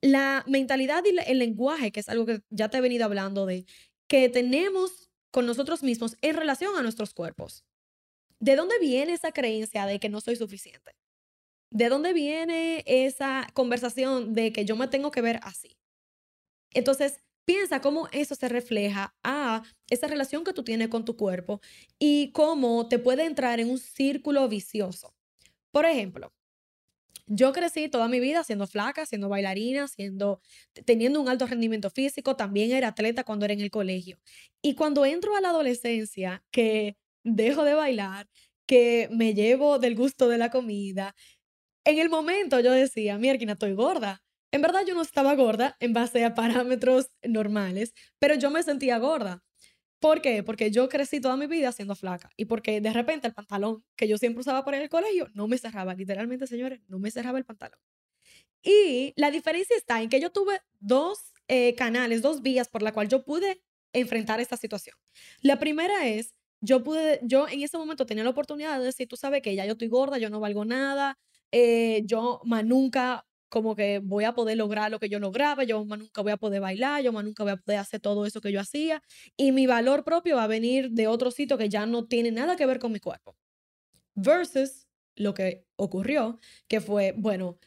la 0.00 0.44
mentalidad 0.46 1.04
y 1.04 1.16
el 1.30 1.38
lenguaje, 1.38 1.92
que 1.92 2.00
es 2.00 2.08
algo 2.08 2.26
que 2.26 2.40
ya 2.50 2.68
te 2.68 2.78
he 2.78 2.80
venido 2.80 3.04
hablando 3.04 3.46
de, 3.46 3.66
que 4.08 4.28
tenemos 4.28 5.10
con 5.30 5.46
nosotros 5.46 5.82
mismos 5.82 6.16
en 6.22 6.36
relación 6.36 6.76
a 6.76 6.82
nuestros 6.82 7.14
cuerpos. 7.14 7.64
¿De 8.38 8.56
dónde 8.56 8.78
viene 8.78 9.12
esa 9.12 9.32
creencia 9.32 9.86
de 9.86 9.98
que 9.98 10.08
no 10.08 10.20
soy 10.20 10.36
suficiente? 10.36 10.92
¿De 11.76 11.90
dónde 11.90 12.14
viene 12.14 12.82
esa 12.86 13.46
conversación 13.52 14.32
de 14.32 14.50
que 14.50 14.64
yo 14.64 14.76
me 14.76 14.88
tengo 14.88 15.10
que 15.10 15.20
ver 15.20 15.40
así? 15.42 15.76
Entonces, 16.72 17.20
piensa 17.44 17.82
cómo 17.82 18.08
eso 18.12 18.34
se 18.34 18.48
refleja 18.48 19.14
a 19.22 19.62
esa 19.90 20.06
relación 20.06 20.42
que 20.42 20.54
tú 20.54 20.64
tienes 20.64 20.88
con 20.88 21.04
tu 21.04 21.18
cuerpo 21.18 21.60
y 21.98 22.32
cómo 22.32 22.88
te 22.88 22.98
puede 22.98 23.26
entrar 23.26 23.60
en 23.60 23.68
un 23.68 23.76
círculo 23.76 24.48
vicioso. 24.48 25.14
Por 25.70 25.84
ejemplo, 25.84 26.32
yo 27.26 27.52
crecí 27.52 27.90
toda 27.90 28.08
mi 28.08 28.20
vida 28.20 28.42
siendo 28.42 28.66
flaca, 28.66 29.04
siendo 29.04 29.28
bailarina, 29.28 29.86
siendo, 29.86 30.40
teniendo 30.86 31.20
un 31.20 31.28
alto 31.28 31.46
rendimiento 31.46 31.90
físico, 31.90 32.36
también 32.36 32.72
era 32.72 32.88
atleta 32.88 33.22
cuando 33.22 33.44
era 33.44 33.52
en 33.52 33.60
el 33.60 33.70
colegio. 33.70 34.18
Y 34.62 34.76
cuando 34.76 35.04
entro 35.04 35.36
a 35.36 35.42
la 35.42 35.50
adolescencia, 35.50 36.42
que 36.50 36.96
dejo 37.22 37.64
de 37.64 37.74
bailar, 37.74 38.28
que 38.66 39.08
me 39.12 39.34
llevo 39.34 39.78
del 39.78 39.94
gusto 39.94 40.28
de 40.28 40.38
la 40.38 40.50
comida, 40.50 41.14
en 41.86 41.98
el 42.00 42.10
momento 42.10 42.60
yo 42.60 42.72
decía, 42.72 43.16
mierda, 43.16 43.52
estoy 43.52 43.72
gorda. 43.72 44.22
En 44.52 44.60
verdad 44.60 44.84
yo 44.86 44.94
no 44.94 45.02
estaba 45.02 45.34
gorda 45.34 45.76
en 45.80 45.92
base 45.92 46.24
a 46.24 46.34
parámetros 46.34 47.10
normales, 47.22 47.94
pero 48.18 48.34
yo 48.34 48.50
me 48.50 48.62
sentía 48.62 48.98
gorda. 48.98 49.42
¿Por 50.00 50.20
qué? 50.20 50.42
Porque 50.42 50.70
yo 50.70 50.88
crecí 50.88 51.20
toda 51.20 51.36
mi 51.36 51.46
vida 51.46 51.72
siendo 51.72 51.94
flaca 51.94 52.28
y 52.36 52.44
porque 52.46 52.80
de 52.80 52.92
repente 52.92 53.28
el 53.28 53.34
pantalón 53.34 53.84
que 53.96 54.08
yo 54.08 54.18
siempre 54.18 54.40
usaba 54.40 54.64
para 54.64 54.76
ir 54.76 54.82
al 54.82 54.88
colegio 54.88 55.28
no 55.32 55.48
me 55.48 55.58
cerraba, 55.58 55.94
literalmente, 55.94 56.46
señores, 56.46 56.80
no 56.88 56.98
me 56.98 57.10
cerraba 57.10 57.38
el 57.38 57.44
pantalón. 57.44 57.78
Y 58.62 59.12
la 59.16 59.30
diferencia 59.30 59.76
está 59.76 60.02
en 60.02 60.08
que 60.08 60.20
yo 60.20 60.30
tuve 60.30 60.60
dos 60.80 61.32
eh, 61.46 61.74
canales, 61.76 62.20
dos 62.20 62.42
vías 62.42 62.68
por 62.68 62.82
la 62.82 62.92
cual 62.92 63.08
yo 63.08 63.24
pude 63.24 63.62
enfrentar 63.92 64.40
esta 64.40 64.56
situación. 64.56 64.96
La 65.40 65.58
primera 65.58 66.06
es, 66.08 66.34
yo 66.60 66.82
pude, 66.82 67.20
yo 67.22 67.46
en 67.48 67.62
ese 67.62 67.78
momento 67.78 68.06
tenía 68.06 68.24
la 68.24 68.30
oportunidad 68.30 68.78
de 68.78 68.86
decir, 68.86 69.06
tú 69.06 69.16
sabes 69.16 69.40
que 69.40 69.54
ya 69.54 69.64
yo 69.64 69.72
estoy 69.72 69.88
gorda, 69.88 70.18
yo 70.18 70.30
no 70.30 70.40
valgo 70.40 70.64
nada, 70.64 71.16
eh, 71.52 72.02
yo 72.06 72.40
más 72.44 72.64
nunca 72.64 73.26
como 73.48 73.76
que 73.76 74.00
voy 74.00 74.24
a 74.24 74.34
poder 74.34 74.56
lograr 74.56 74.90
lo 74.90 74.98
que 74.98 75.08
yo 75.08 75.18
lograba, 75.18 75.64
yo 75.64 75.84
más 75.84 75.98
nunca 75.98 76.22
voy 76.22 76.32
a 76.32 76.36
poder 76.36 76.60
bailar, 76.60 77.02
yo 77.02 77.12
más 77.12 77.24
nunca 77.24 77.42
voy 77.44 77.52
a 77.52 77.56
poder 77.56 77.78
hacer 77.78 78.00
todo 78.00 78.26
eso 78.26 78.40
que 78.40 78.52
yo 78.52 78.60
hacía 78.60 79.02
y 79.36 79.52
mi 79.52 79.66
valor 79.66 80.04
propio 80.04 80.36
va 80.36 80.44
a 80.44 80.48
venir 80.48 80.90
de 80.90 81.06
otro 81.06 81.30
sitio 81.30 81.56
que 81.56 81.68
ya 81.68 81.86
no 81.86 82.06
tiene 82.06 82.32
nada 82.32 82.56
que 82.56 82.66
ver 82.66 82.78
con 82.78 82.92
mi 82.92 83.00
cuerpo. 83.00 83.36
Versus 84.14 84.88
lo 85.14 85.34
que 85.34 85.66
ocurrió, 85.76 86.38
que 86.68 86.80
fue, 86.80 87.14
bueno, 87.16 87.58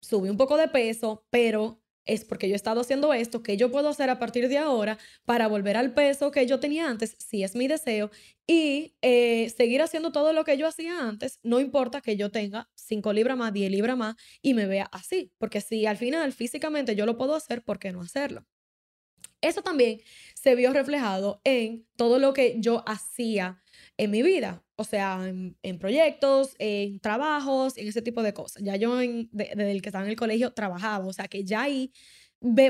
subí 0.00 0.28
un 0.28 0.36
poco 0.36 0.56
de 0.56 0.68
peso, 0.68 1.26
pero 1.30 1.83
es 2.06 2.24
porque 2.24 2.48
yo 2.48 2.54
he 2.54 2.56
estado 2.56 2.80
haciendo 2.80 3.12
esto, 3.14 3.42
que 3.42 3.56
yo 3.56 3.70
puedo 3.70 3.88
hacer 3.88 4.10
a 4.10 4.18
partir 4.18 4.48
de 4.48 4.58
ahora 4.58 4.98
para 5.24 5.48
volver 5.48 5.76
al 5.76 5.94
peso 5.94 6.30
que 6.30 6.46
yo 6.46 6.60
tenía 6.60 6.88
antes, 6.88 7.16
si 7.18 7.42
es 7.42 7.54
mi 7.54 7.68
deseo, 7.68 8.10
y 8.46 8.94
eh, 9.02 9.52
seguir 9.56 9.82
haciendo 9.82 10.12
todo 10.12 10.32
lo 10.32 10.44
que 10.44 10.56
yo 10.58 10.66
hacía 10.66 11.00
antes, 11.00 11.38
no 11.42 11.60
importa 11.60 12.00
que 12.00 12.16
yo 12.16 12.30
tenga 12.30 12.68
5 12.74 13.12
libras 13.12 13.36
más, 13.36 13.52
10 13.52 13.70
libras 13.70 13.96
más 13.96 14.16
y 14.42 14.54
me 14.54 14.66
vea 14.66 14.88
así, 14.92 15.32
porque 15.38 15.60
si 15.60 15.86
al 15.86 15.96
final 15.96 16.32
físicamente 16.32 16.94
yo 16.94 17.06
lo 17.06 17.16
puedo 17.16 17.34
hacer, 17.34 17.62
¿por 17.62 17.78
qué 17.78 17.92
no 17.92 18.02
hacerlo? 18.02 18.46
Eso 19.40 19.62
también 19.62 20.00
se 20.34 20.54
vio 20.54 20.72
reflejado 20.72 21.40
en 21.44 21.86
todo 21.96 22.18
lo 22.18 22.32
que 22.32 22.56
yo 22.58 22.82
hacía 22.86 23.62
en 23.98 24.10
mi 24.10 24.22
vida, 24.22 24.63
o 24.76 24.84
sea, 24.84 25.28
en, 25.28 25.78
proyectos, 25.78 26.54
en 26.58 26.98
trabajos, 27.00 27.78
en 27.78 27.86
ese 27.86 28.02
tipo 28.02 28.22
de 28.22 28.34
cosas. 28.34 28.62
Ya 28.62 28.76
yo 28.76 28.96
desde 28.96 29.70
el 29.70 29.82
que 29.82 29.88
estaba 29.88 30.04
en 30.04 30.10
el 30.10 30.16
colegio 30.16 30.52
trabajaba, 30.52 31.06
o 31.06 31.12
sea 31.12 31.28
que 31.28 31.44
ya 31.44 31.62
ahí 31.62 31.92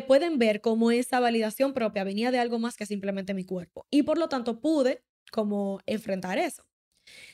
pueden 0.07 0.39
ver 0.39 0.61
cómo 0.61 0.91
esa 0.91 1.21
validación 1.21 1.73
propia 1.73 2.05
venía 2.05 2.31
de 2.31 2.39
algo 2.39 2.59
más 2.59 2.77
que 2.77 2.87
simplemente 2.87 3.35
mi 3.35 3.45
cuerpo. 3.45 3.87
Y 3.91 4.03
por 4.03 4.19
lo 4.19 4.29
tanto 4.29 4.61
pude 4.61 5.03
como 5.33 5.81
enfrentar 5.87 6.39
eso. 6.39 6.65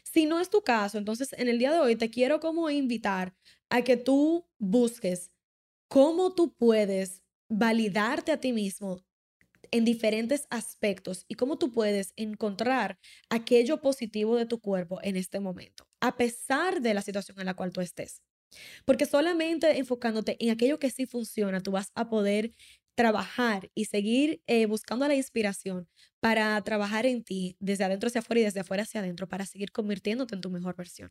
Si 0.04 0.26
no 0.26 0.40
es 0.40 0.50
tu 0.50 0.62
caso, 0.62 0.98
entonces 0.98 1.32
en 1.34 1.48
el 1.48 1.58
día 1.58 1.72
de 1.72 1.80
hoy 1.80 1.96
te 1.96 2.10
quiero 2.10 2.40
como 2.40 2.70
invitar 2.70 3.34
a 3.68 3.82
que 3.82 3.96
tú 3.96 4.48
busques 4.58 5.30
cómo 5.88 6.34
tú 6.34 6.54
puedes 6.54 7.22
validarte 7.48 8.32
a 8.32 8.40
ti 8.40 8.52
mismo 8.52 9.02
en 9.70 9.84
diferentes 9.84 10.46
aspectos 10.50 11.24
y 11.28 11.34
cómo 11.34 11.58
tú 11.58 11.72
puedes 11.72 12.12
encontrar 12.16 12.98
aquello 13.28 13.80
positivo 13.80 14.36
de 14.36 14.46
tu 14.46 14.60
cuerpo 14.60 14.98
en 15.02 15.16
este 15.16 15.40
momento, 15.40 15.88
a 16.00 16.16
pesar 16.16 16.80
de 16.80 16.94
la 16.94 17.02
situación 17.02 17.38
en 17.40 17.46
la 17.46 17.54
cual 17.54 17.72
tú 17.72 17.80
estés. 17.80 18.22
Porque 18.84 19.06
solamente 19.06 19.78
enfocándote 19.78 20.36
en 20.40 20.50
aquello 20.50 20.78
que 20.78 20.90
sí 20.90 21.06
funciona, 21.06 21.60
tú 21.60 21.70
vas 21.70 21.92
a 21.94 22.08
poder 22.08 22.52
trabajar 22.94 23.70
y 23.74 23.86
seguir 23.86 24.42
eh, 24.46 24.66
buscando 24.66 25.06
la 25.08 25.14
inspiración 25.14 25.88
para 26.20 26.60
trabajar 26.62 27.06
en 27.06 27.24
ti 27.24 27.56
desde 27.60 27.84
adentro 27.84 28.08
hacia 28.08 28.20
afuera 28.20 28.40
y 28.40 28.44
desde 28.44 28.60
afuera 28.60 28.82
hacia 28.82 29.00
adentro 29.00 29.28
para 29.28 29.46
seguir 29.46 29.72
convirtiéndote 29.72 30.34
en 30.34 30.40
tu 30.40 30.50
mejor 30.50 30.76
versión. 30.76 31.10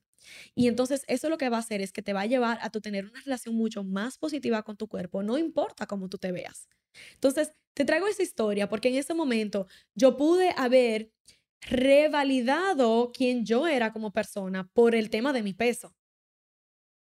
Y 0.55 0.67
entonces 0.67 1.03
eso 1.07 1.29
lo 1.29 1.37
que 1.37 1.49
va 1.49 1.57
a 1.57 1.61
hacer 1.61 1.81
es 1.81 1.91
que 1.91 2.01
te 2.01 2.13
va 2.13 2.21
a 2.21 2.25
llevar 2.25 2.59
a 2.61 2.69
tu 2.69 2.81
tener 2.81 3.05
una 3.05 3.21
relación 3.21 3.55
mucho 3.55 3.83
más 3.83 4.17
positiva 4.17 4.63
con 4.63 4.77
tu 4.77 4.87
cuerpo, 4.87 5.23
no 5.23 5.37
importa 5.37 5.87
cómo 5.87 6.09
tú 6.09 6.17
te 6.17 6.31
veas. 6.31 6.67
Entonces, 7.13 7.53
te 7.73 7.85
traigo 7.85 8.07
esa 8.07 8.23
historia 8.23 8.67
porque 8.67 8.89
en 8.89 8.95
ese 8.95 9.13
momento 9.13 9.67
yo 9.95 10.17
pude 10.17 10.53
haber 10.57 11.11
revalidado 11.61 13.11
quién 13.13 13.45
yo 13.45 13.67
era 13.67 13.91
como 13.93 14.11
persona 14.11 14.69
por 14.73 14.95
el 14.95 15.09
tema 15.09 15.33
de 15.33 15.43
mi 15.43 15.53
peso, 15.53 15.95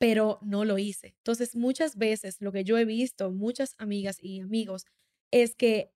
pero 0.02 0.40
no 0.42 0.64
lo 0.64 0.78
hice. 0.78 1.14
Entonces, 1.18 1.54
muchas 1.54 1.96
veces 1.96 2.38
lo 2.40 2.50
que 2.50 2.64
yo 2.64 2.76
he 2.76 2.84
visto, 2.84 3.30
muchas 3.30 3.76
amigas 3.78 4.16
y 4.20 4.40
amigos, 4.40 4.84
es 5.30 5.54
que 5.54 5.92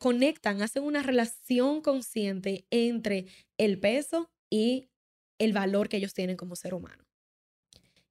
conectan, 0.00 0.62
hacen 0.62 0.82
una 0.82 1.04
relación 1.04 1.80
consciente 1.80 2.66
entre 2.72 3.26
el 3.56 3.78
peso 3.78 4.32
y 4.50 4.88
el 5.38 5.52
valor 5.52 5.88
que 5.88 5.98
ellos 5.98 6.12
tienen 6.12 6.36
como 6.36 6.56
ser 6.56 6.74
humano. 6.74 7.04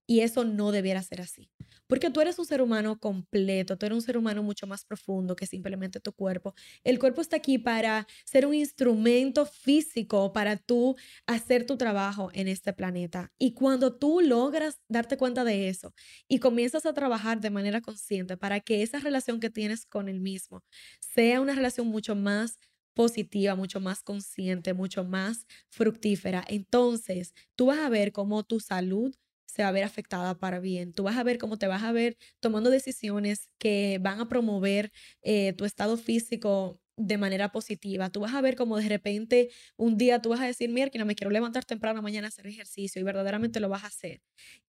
Y 0.09 0.21
eso 0.21 0.43
no 0.43 0.71
debiera 0.71 1.03
ser 1.03 1.21
así. 1.21 1.51
Porque 1.85 2.09
tú 2.09 2.19
eres 2.19 2.39
un 2.39 2.45
ser 2.47 2.63
humano 2.63 2.99
completo, 2.99 3.77
tú 3.77 3.85
eres 3.85 3.95
un 3.95 4.01
ser 4.01 4.17
humano 4.17 4.41
mucho 4.41 4.65
más 4.65 4.83
profundo 4.83 5.35
que 5.35 5.45
simplemente 5.45 5.99
tu 5.99 6.13
cuerpo. 6.13 6.55
El 6.83 6.97
cuerpo 6.97 7.21
está 7.21 7.35
aquí 7.35 7.59
para 7.59 8.07
ser 8.25 8.47
un 8.47 8.55
instrumento 8.55 9.45
físico 9.45 10.33
para 10.33 10.57
tú 10.57 10.95
hacer 11.27 11.67
tu 11.67 11.77
trabajo 11.77 12.31
en 12.33 12.47
este 12.47 12.73
planeta. 12.73 13.31
Y 13.37 13.53
cuando 13.53 13.95
tú 13.95 14.21
logras 14.21 14.79
darte 14.87 15.15
cuenta 15.15 15.43
de 15.43 15.69
eso 15.69 15.93
y 16.27 16.39
comienzas 16.39 16.87
a 16.87 16.93
trabajar 16.93 17.39
de 17.39 17.51
manera 17.51 17.79
consciente 17.79 18.35
para 18.35 18.61
que 18.61 18.81
esa 18.81 18.97
relación 18.99 19.39
que 19.39 19.51
tienes 19.51 19.85
con 19.85 20.09
el 20.09 20.21
mismo 20.21 20.63
sea 21.01 21.39
una 21.39 21.53
relación 21.53 21.85
mucho 21.85 22.15
más 22.15 22.57
positiva, 22.95 23.53
mucho 23.55 23.79
más 23.79 24.01
consciente, 24.01 24.73
mucho 24.73 25.03
más 25.03 25.45
fructífera, 25.69 26.43
entonces 26.47 27.33
tú 27.55 27.67
vas 27.67 27.77
a 27.79 27.89
ver 27.89 28.11
cómo 28.11 28.43
tu 28.43 28.59
salud 28.59 29.13
se 29.49 29.63
va 29.63 29.69
a 29.69 29.71
ver 29.71 29.83
afectada 29.83 30.37
para 30.37 30.59
bien. 30.59 30.93
Tú 30.93 31.03
vas 31.03 31.17
a 31.17 31.23
ver 31.23 31.37
cómo 31.39 31.57
te 31.57 31.67
vas 31.67 31.83
a 31.83 31.91
ver 31.91 32.17
tomando 32.39 32.69
decisiones 32.69 33.49
que 33.57 33.99
van 34.01 34.19
a 34.19 34.29
promover 34.29 34.91
eh, 35.21 35.53
tu 35.53 35.65
estado 35.65 35.97
físico 35.97 36.79
de 36.97 37.17
manera 37.17 37.51
positiva. 37.51 38.09
Tú 38.11 38.19
vas 38.19 38.33
a 38.33 38.41
ver 38.41 38.55
cómo 38.55 38.77
de 38.77 38.87
repente 38.89 39.49
un 39.77 39.97
día 39.97 40.21
tú 40.21 40.29
vas 40.29 40.41
a 40.41 40.45
decir, 40.45 40.69
mira, 40.69 40.91
me 41.05 41.15
quiero 41.15 41.31
levantar 41.31 41.65
temprano 41.65 42.01
mañana 42.01 42.27
a 42.27 42.29
hacer 42.29 42.45
ejercicio 42.45 43.01
y 43.01 43.03
verdaderamente 43.03 43.59
lo 43.59 43.69
vas 43.69 43.85
a 43.85 43.87
hacer. 43.87 44.21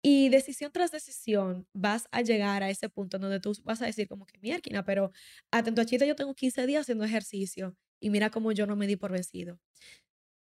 Y 0.01 0.30
decisión 0.30 0.72
tras 0.72 0.92
decisión 0.92 1.68
vas 1.74 2.08
a 2.12 2.22
llegar 2.22 2.63
a 2.63 2.70
ese 2.70 2.89
punto 2.89 3.20
donde 3.20 3.39
tú 3.39 3.53
vas 3.63 3.82
a 3.82 3.86
decir 3.86 4.08
como 4.08 4.25
que, 4.25 4.39
mierda, 4.39 4.84
pero 4.86 5.12
atento 5.51 5.82
a 5.82 5.86
chita, 5.86 6.06
yo 6.06 6.15
tengo 6.15 6.34
15 6.34 6.65
días 6.65 6.82
haciendo 6.82 7.06
ejercicio 7.06 7.75
y 8.00 8.10
mira 8.10 8.30
cómo 8.32 8.51
yo 8.51 8.65
no 8.65 8.75
me 8.75 8.88
di 8.88 8.96
por 8.96 9.12
vencido. 9.12 9.60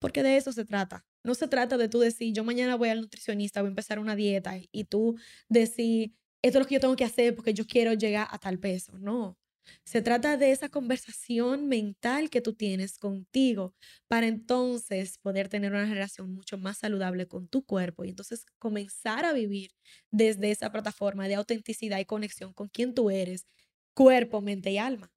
Porque 0.01 0.23
de 0.23 0.37
eso 0.37 0.53
se 0.53 0.65
trata. 0.65 1.05
No 1.27 1.35
se 1.35 1.49
trata 1.49 1.77
de 1.77 1.89
tú 1.89 1.99
decir, 1.99 2.33
yo 2.33 2.45
mañana 2.45 2.77
voy 2.77 2.89
al 2.89 3.01
nutricionista, 3.01 3.61
voy 3.61 3.69
a 3.69 3.71
empezar 3.71 3.99
una 3.99 4.15
dieta 4.15 4.55
y 4.71 4.85
tú 4.85 5.17
decir, 5.49 6.15
esto 6.41 6.59
es 6.59 6.63
lo 6.63 6.69
que 6.69 6.75
yo 6.75 6.81
tengo 6.81 6.95
que 6.95 7.05
hacer 7.05 7.35
porque 7.35 7.53
yo 7.53 7.67
quiero 7.67 7.93
llegar 7.95 8.29
a 8.31 8.39
tal 8.39 8.61
peso. 8.61 8.97
No. 8.99 9.37
Se 9.85 10.03
trata 10.03 10.37
de 10.37 10.53
esa 10.53 10.69
conversación 10.69 11.67
mental 11.67 12.31
que 12.31 12.41
tú 12.41 12.55
tienes 12.55 12.99
contigo 12.99 13.75
para 14.07 14.29
entonces 14.29 15.19
poder 15.19 15.49
tener 15.49 15.73
una 15.73 15.85
relación 15.85 16.33
mucho 16.33 16.59
más 16.59 16.79
saludable 16.79 17.27
con 17.27 17.49
tu 17.49 17.65
cuerpo 17.65 18.05
y 18.05 18.11
entonces 18.11 18.47
comenzar 18.61 19.25
a 19.25 19.33
vivir 19.33 19.73
desde 20.13 20.53
esa 20.53 20.71
plataforma 20.71 21.27
de 21.27 21.35
autenticidad 21.35 21.99
y 21.99 22.05
conexión 22.05 22.53
con 22.53 22.69
quien 22.69 22.95
tú 22.95 23.11
eres, 23.11 23.47
cuerpo, 23.95 24.41
mente 24.41 24.71
y 24.71 24.79
alma. 24.79 25.13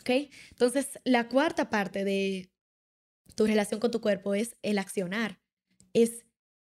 ¿Ok? 0.00 0.30
Entonces, 0.52 0.98
la 1.04 1.28
cuarta 1.28 1.68
parte 1.68 2.04
de, 2.04 2.51
tu 3.34 3.46
relación 3.46 3.80
con 3.80 3.90
tu 3.90 4.00
cuerpo 4.00 4.34
es 4.34 4.56
el 4.62 4.78
accionar. 4.78 5.40
Es 5.92 6.24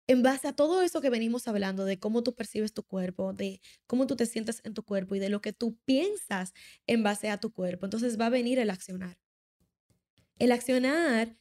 en 0.07 0.23
base 0.23 0.47
a 0.47 0.53
todo 0.53 0.81
eso 0.81 0.99
que 0.99 1.09
venimos 1.09 1.47
hablando, 1.47 1.85
de 1.85 1.99
cómo 1.99 2.21
tú 2.21 2.35
percibes 2.35 2.73
tu 2.73 2.83
cuerpo, 2.83 3.33
de 3.33 3.61
cómo 3.87 4.07
tú 4.07 4.15
te 4.15 4.25
sientes 4.25 4.61
en 4.65 4.73
tu 4.73 4.83
cuerpo 4.83 5.15
y 5.15 5.19
de 5.19 5.29
lo 5.29 5.41
que 5.41 5.53
tú 5.53 5.77
piensas 5.85 6.53
en 6.85 7.01
base 7.01 7.29
a 7.29 7.39
tu 7.39 7.53
cuerpo. 7.53 7.85
Entonces 7.85 8.19
va 8.19 8.25
a 8.25 8.29
venir 8.29 8.59
el 8.59 8.69
accionar. 8.69 9.17
El 10.37 10.51
accionar, 10.51 11.37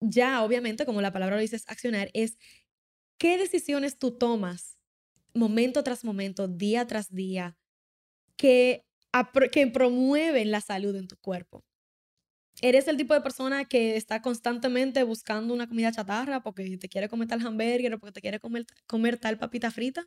ya 0.00 0.42
obviamente, 0.42 0.86
como 0.86 1.02
la 1.02 1.12
palabra 1.12 1.36
lo 1.36 1.42
dice, 1.42 1.56
es 1.56 1.68
accionar, 1.68 2.10
es 2.14 2.38
qué 3.18 3.36
decisiones 3.36 3.98
tú 3.98 4.16
tomas 4.16 4.78
momento 5.34 5.84
tras 5.84 6.02
momento, 6.02 6.48
día 6.48 6.86
tras 6.86 7.14
día, 7.14 7.58
que, 8.36 8.86
que 9.52 9.66
promueven 9.66 10.50
la 10.50 10.62
salud 10.62 10.96
en 10.96 11.08
tu 11.08 11.18
cuerpo. 11.18 11.65
¿Eres 12.62 12.88
el 12.88 12.96
tipo 12.96 13.14
de 13.14 13.20
persona 13.20 13.64
que 13.64 13.96
está 13.96 14.22
constantemente 14.22 15.02
buscando 15.02 15.52
una 15.52 15.68
comida 15.68 15.92
chatarra 15.92 16.42
porque 16.42 16.78
te 16.78 16.88
quiere 16.88 17.08
comer 17.08 17.28
tal 17.28 17.46
hamburger 17.46 17.94
o 17.94 17.98
porque 17.98 18.12
te 18.14 18.20
quiere 18.20 18.40
comer, 18.40 18.64
comer 18.86 19.18
tal 19.18 19.38
papita 19.38 19.70
frita? 19.70 20.06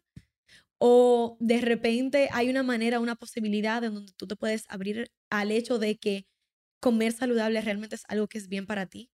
o 0.80 1.38
de 1.40 1.62
repente 1.62 2.30
hay 2.32 2.50
una 2.50 2.64
manera, 2.64 3.00
una 3.00 3.16
posibilidad 3.16 3.84
en 3.84 3.94
donde 3.94 4.14
tú 4.14 4.28
te 4.28 4.36
puedes 4.36 4.66
abrir 4.70 5.12
al 5.30 5.52
hecho 5.52 5.78
de 5.78 5.98
que 5.98 6.26
comer 6.82 7.12
saludable 7.12 7.62
realmente 7.62 7.96
es 7.96 8.04
algo 8.08 8.28
que 8.28 8.38
es 8.38 8.48
bien 8.48 8.66
para 8.66 8.86
ti, 8.86 9.12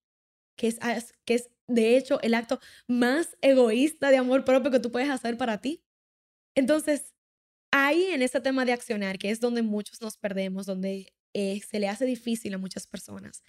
que 0.56 0.68
es, 0.68 0.78
que 1.24 1.34
es 1.34 1.50
de 1.66 1.96
hecho 1.96 2.20
el 2.22 2.34
acto 2.34 2.60
más 2.88 3.36
egoísta 3.42 4.10
de 4.10 4.18
amor 4.18 4.44
propio 4.44 4.70
que 4.70 4.80
tú 4.80 4.92
puedes 4.92 5.10
hacer 5.10 5.36
para 5.36 5.60
ti. 5.60 5.82
Entonces, 6.54 7.14
ahí 7.72 8.06
en 8.06 8.22
ese 8.22 8.40
tema 8.40 8.64
de 8.64 8.72
accionar, 8.72 9.18
que 9.18 9.30
es 9.30 9.40
donde 9.40 9.62
muchos 9.62 10.00
nos 10.00 10.16
perdemos, 10.16 10.66
donde 10.66 11.12
eh, 11.38 11.60
se 11.60 11.78
le 11.78 11.86
hace 11.86 12.06
difícil 12.06 12.54
a 12.54 12.58
muchas 12.58 12.86
personas, 12.86 13.42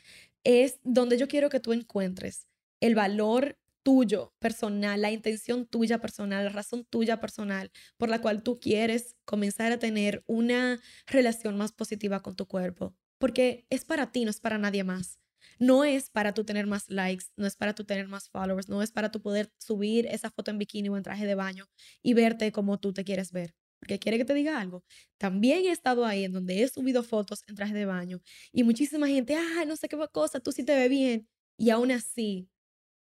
es 0.43 0.81
donde 0.83 1.17
yo 1.17 1.29
quiero 1.29 1.49
que 1.49 1.61
tú 1.61 1.71
encuentres 1.71 2.45
el 2.81 2.95
valor 2.95 3.57
tuyo 3.81 4.33
personal, 4.39 5.01
la 5.01 5.11
intención 5.11 5.65
tuya 5.65 6.01
personal, 6.01 6.43
la 6.43 6.51
razón 6.51 6.83
tuya 6.83 7.21
personal 7.21 7.71
por 7.95 8.09
la 8.09 8.19
cual 8.19 8.43
tú 8.43 8.59
quieres 8.59 9.15
comenzar 9.23 9.71
a 9.71 9.79
tener 9.79 10.21
una 10.27 10.81
relación 11.05 11.55
más 11.55 11.71
positiva 11.71 12.21
con 12.21 12.35
tu 12.35 12.45
cuerpo. 12.45 12.93
Porque 13.19 13.65
es 13.69 13.85
para 13.85 14.11
ti, 14.11 14.25
no 14.25 14.31
es 14.31 14.41
para 14.41 14.57
nadie 14.57 14.83
más. 14.83 15.21
No 15.57 15.85
es 15.85 16.09
para 16.09 16.33
tú 16.33 16.43
tener 16.43 16.67
más 16.67 16.89
likes, 16.89 17.27
no 17.37 17.47
es 17.47 17.55
para 17.55 17.73
tú 17.73 17.85
tener 17.85 18.09
más 18.09 18.27
followers, 18.27 18.67
no 18.67 18.83
es 18.83 18.91
para 18.91 19.11
tú 19.11 19.21
poder 19.21 19.53
subir 19.59 20.07
esa 20.07 20.29
foto 20.29 20.51
en 20.51 20.57
bikini 20.57 20.89
o 20.89 20.97
en 20.97 21.03
traje 21.03 21.25
de 21.25 21.35
baño 21.35 21.69
y 22.03 22.13
verte 22.15 22.51
como 22.51 22.79
tú 22.79 22.91
te 22.91 23.05
quieres 23.05 23.31
ver. 23.31 23.55
Porque 23.79 23.99
quiere 23.99 24.17
que 24.17 24.25
te 24.25 24.33
diga 24.33 24.59
algo. 24.59 24.83
También 25.17 25.65
he 25.65 25.71
estado 25.71 26.05
ahí 26.05 26.23
en 26.23 26.33
donde 26.33 26.63
he 26.63 26.67
subido 26.67 27.03
fotos 27.03 27.43
en 27.47 27.55
traje 27.55 27.73
de 27.73 27.85
baño 27.85 28.21
y 28.51 28.63
muchísima 28.63 29.07
gente, 29.07 29.35
ah, 29.35 29.65
no 29.65 29.75
sé 29.75 29.87
qué 29.87 29.97
cosa, 30.11 30.39
tú 30.39 30.51
sí 30.51 30.63
te 30.63 30.75
ves 30.75 30.89
bien. 30.89 31.27
Y 31.57 31.69
aún 31.69 31.91
así, 31.91 32.49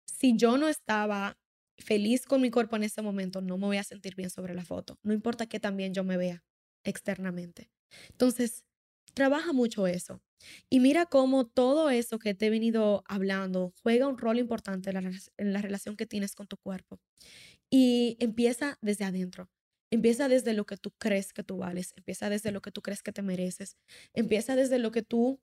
si 0.05 0.35
yo 0.35 0.57
no 0.57 0.67
estaba 0.67 1.37
feliz 1.77 2.25
con 2.25 2.41
mi 2.41 2.49
cuerpo 2.51 2.75
en 2.75 2.83
ese 2.83 3.01
momento, 3.01 3.41
no 3.41 3.57
me 3.57 3.67
voy 3.67 3.77
a 3.77 3.83
sentir 3.83 4.15
bien 4.15 4.29
sobre 4.29 4.55
la 4.55 4.65
foto. 4.65 4.97
No 5.03 5.13
importa 5.13 5.47
que 5.47 5.59
también 5.59 5.93
yo 5.93 6.03
me 6.03 6.17
vea 6.17 6.43
externamente. 6.83 7.69
Entonces, 8.11 8.63
trabaja 9.13 9.53
mucho 9.53 9.87
eso. 9.87 10.21
Y 10.69 10.79
mira 10.79 11.05
cómo 11.07 11.47
todo 11.47 11.89
eso 11.89 12.19
que 12.19 12.33
te 12.33 12.47
he 12.47 12.49
venido 12.49 13.03
hablando 13.07 13.73
juega 13.81 14.07
un 14.07 14.17
rol 14.17 14.37
importante 14.37 14.91
en 14.91 15.53
la, 15.53 15.61
relación 15.61 15.95
que 15.95 16.05
tienes 16.05 16.35
con 16.35 16.47
tu 16.47 16.57
cuerpo. 16.57 16.99
Y 17.69 18.17
empieza 18.19 18.77
desde 18.81 19.05
adentro. 19.05 19.49
Empieza 19.89 20.27
desde 20.27 20.53
lo 20.53 20.65
que 20.65 20.77
tú 20.77 20.91
crees 20.97 21.33
que 21.33 21.43
tú 21.43 21.57
vales. 21.57 21.93
Empieza 21.95 22.29
desde 22.29 22.51
lo 22.51 22.61
que 22.61 22.71
tú 22.71 22.81
crees 22.81 23.01
que 23.01 23.13
te 23.13 23.21
mereces. 23.21 23.77
Empieza 24.13 24.55
desde 24.55 24.79
lo 24.79 24.91
que 24.91 25.01
tú, 25.01 25.39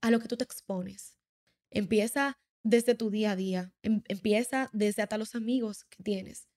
a 0.00 0.10
lo 0.10 0.20
que 0.20 0.28
tú 0.28 0.36
te 0.36 0.44
expones. 0.44 1.16
Empieza 1.70 2.38
desde 2.64 2.94
tu 2.94 3.10
día 3.10 3.32
a 3.32 3.36
día. 3.36 3.72
Em, 3.82 4.02
empieza 4.08 4.70
desde 4.72 5.02
hasta 5.02 5.18
los 5.18 5.34
amigos 5.34 5.84
que 5.84 6.02
tienes. 6.02 6.48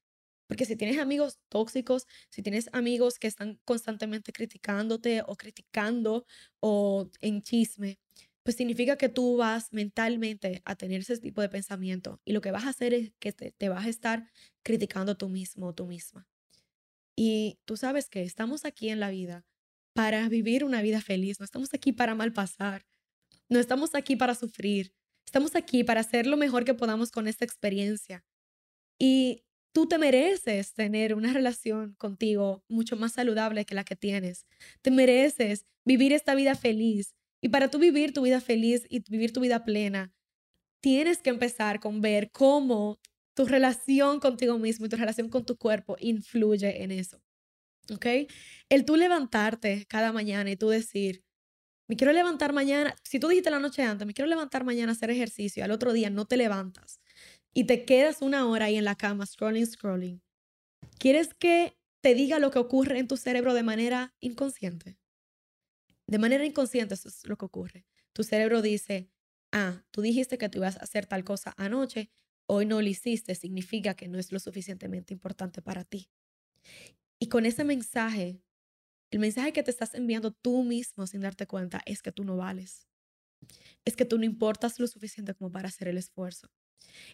Porque 0.47 0.65
si 0.65 0.75
tienes 0.75 0.99
amigos 0.99 1.39
tóxicos, 1.49 2.05
si 2.29 2.41
tienes 2.43 2.69
amigos 2.71 3.19
que 3.19 3.27
están 3.27 3.59
constantemente 3.65 4.31
criticándote 4.31 5.23
o 5.25 5.35
criticando 5.35 6.25
o 6.59 7.09
en 7.21 7.41
chisme, 7.41 7.99
pues 8.43 8.57
significa 8.57 8.95
que 8.95 9.09
tú 9.09 9.37
vas 9.37 9.73
mentalmente 9.73 10.61
a 10.65 10.75
tener 10.75 11.01
ese 11.01 11.17
tipo 11.17 11.41
de 11.41 11.49
pensamiento 11.49 12.21
y 12.25 12.33
lo 12.33 12.41
que 12.41 12.51
vas 12.51 12.65
a 12.65 12.69
hacer 12.69 12.93
es 12.93 13.11
que 13.19 13.31
te, 13.31 13.51
te 13.51 13.69
vas 13.69 13.85
a 13.85 13.89
estar 13.89 14.29
criticando 14.63 15.17
tú 15.17 15.29
mismo 15.29 15.67
o 15.67 15.73
tú 15.73 15.87
misma. 15.87 16.27
Y 17.15 17.59
tú 17.65 17.77
sabes 17.77 18.09
que 18.09 18.23
estamos 18.23 18.65
aquí 18.65 18.89
en 18.89 18.99
la 18.99 19.09
vida 19.09 19.45
para 19.93 20.27
vivir 20.27 20.63
una 20.63 20.81
vida 20.81 21.01
feliz, 21.01 21.39
no 21.39 21.45
estamos 21.45 21.73
aquí 21.73 21.93
para 21.93 22.15
mal 22.15 22.33
pasar, 22.33 22.85
no 23.47 23.59
estamos 23.59 23.95
aquí 23.95 24.15
para 24.15 24.35
sufrir, 24.35 24.93
estamos 25.25 25.55
aquí 25.55 25.83
para 25.83 26.01
hacer 26.01 26.27
lo 26.27 26.35
mejor 26.35 26.65
que 26.65 26.73
podamos 26.73 27.11
con 27.11 27.27
esta 27.27 27.45
experiencia. 27.45 28.25
Y 28.99 29.45
Tú 29.75 29.87
te 29.87 29.97
mereces 29.97 30.73
tener 30.73 31.13
una 31.13 31.33
relación 31.33 31.95
contigo 31.95 32.63
mucho 32.69 32.95
más 32.95 33.11
saludable 33.11 33.65
que 33.65 33.75
la 33.75 33.83
que 33.83 33.97
tienes. 33.97 34.45
Te 34.81 34.89
mereces 34.89 35.65
vivir 35.83 36.13
esta 36.13 36.33
vida 36.33 36.55
feliz. 36.55 37.13
Y 37.41 37.49
para 37.49 37.69
tú 37.69 37.77
vivir 37.77 38.13
tu 38.13 38.21
vida 38.21 38.39
feliz 38.39 38.87
y 38.89 39.03
vivir 39.11 39.33
tu 39.33 39.41
vida 39.41 39.65
plena, 39.65 40.13
tienes 40.79 41.17
que 41.17 41.29
empezar 41.29 41.81
con 41.81 41.99
ver 41.99 42.31
cómo 42.31 43.01
tu 43.35 43.45
relación 43.45 44.19
contigo 44.19 44.57
mismo 44.57 44.85
y 44.85 44.89
tu 44.89 44.95
relación 44.95 45.29
con 45.29 45.45
tu 45.45 45.57
cuerpo 45.57 45.97
influye 45.99 46.81
en 46.83 46.91
eso. 46.91 47.21
¿Ok? 47.93 48.05
El 48.69 48.85
tú 48.85 48.95
levantarte 48.95 49.85
cada 49.87 50.11
mañana 50.11 50.49
y 50.49 50.55
tú 50.55 50.69
decir, 50.69 51.23
me 51.87 51.95
quiero 51.95 52.13
levantar 52.13 52.53
mañana, 52.53 52.95
si 53.03 53.19
tú 53.19 53.27
dijiste 53.27 53.51
la 53.51 53.59
noche 53.59 53.83
antes, 53.83 54.07
me 54.07 54.13
quiero 54.13 54.27
levantar 54.27 54.63
mañana 54.63 54.91
a 54.91 54.95
hacer 54.95 55.11
ejercicio, 55.11 55.63
al 55.63 55.69
otro 55.69 55.93
día 55.93 56.09
no 56.09 56.25
te 56.25 56.37
levantas 56.37 56.99
y 57.53 57.65
te 57.65 57.85
quedas 57.85 58.21
una 58.21 58.47
hora 58.47 58.65
ahí 58.65 58.77
en 58.77 58.85
la 58.85 58.95
cama 58.95 59.25
scrolling, 59.25 59.67
scrolling, 59.67 60.21
¿quieres 60.97 61.33
que 61.35 61.77
te 62.01 62.15
diga 62.15 62.39
lo 62.39 62.49
que 62.49 62.59
ocurre 62.59 62.97
en 62.97 63.07
tu 63.07 63.17
cerebro 63.17 63.53
de 63.53 63.63
manera 63.63 64.15
inconsciente? 64.19 64.97
De 66.07 66.17
manera 66.17 66.45
inconsciente 66.45 66.95
eso 66.95 67.09
es 67.09 67.25
lo 67.27 67.37
que 67.37 67.45
ocurre. 67.45 67.85
Tu 68.13 68.23
cerebro 68.23 68.61
dice, 68.61 69.11
ah, 69.51 69.83
tú 69.91 70.01
dijiste 70.01 70.37
que 70.37 70.49
tú 70.49 70.59
ibas 70.59 70.77
a 70.77 70.81
hacer 70.81 71.05
tal 71.05 71.23
cosa 71.23 71.53
anoche, 71.57 72.11
hoy 72.47 72.65
no 72.65 72.81
lo 72.81 72.87
hiciste, 72.87 73.35
significa 73.35 73.95
que 73.95 74.07
no 74.07 74.19
es 74.19 74.31
lo 74.31 74.39
suficientemente 74.39 75.13
importante 75.13 75.61
para 75.61 75.83
ti. 75.83 76.09
Y 77.19 77.27
con 77.27 77.45
ese 77.45 77.63
mensaje, 77.63 78.41
el 79.11 79.19
mensaje 79.19 79.53
que 79.53 79.63
te 79.63 79.71
estás 79.71 79.93
enviando 79.95 80.31
tú 80.31 80.63
mismo 80.63 81.07
sin 81.07 81.21
darte 81.21 81.47
cuenta 81.47 81.81
es 81.85 82.01
que 82.01 82.11
tú 82.11 82.23
no 82.23 82.37
vales. 82.37 82.87
Es 83.85 83.95
que 83.95 84.05
tú 84.05 84.17
no 84.17 84.25
importas 84.25 84.79
lo 84.79 84.87
suficiente 84.87 85.33
como 85.33 85.51
para 85.51 85.69
hacer 85.69 85.87
el 85.87 85.97
esfuerzo 85.97 86.49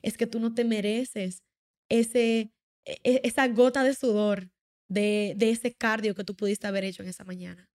es 0.01 0.17
que 0.17 0.27
tú 0.27 0.39
no 0.39 0.53
te 0.53 0.63
mereces 0.63 1.43
ese, 1.89 2.53
e, 2.85 2.99
e, 3.03 3.21
esa 3.23 3.47
gota 3.47 3.83
de 3.83 3.93
sudor 3.93 4.51
de, 4.87 5.33
de 5.37 5.51
ese 5.51 5.73
cardio 5.73 6.15
que 6.15 6.23
tú 6.23 6.35
pudiste 6.35 6.67
haber 6.67 6.83
hecho 6.83 7.03
en 7.03 7.09
esa 7.09 7.23
mañana. 7.23 7.69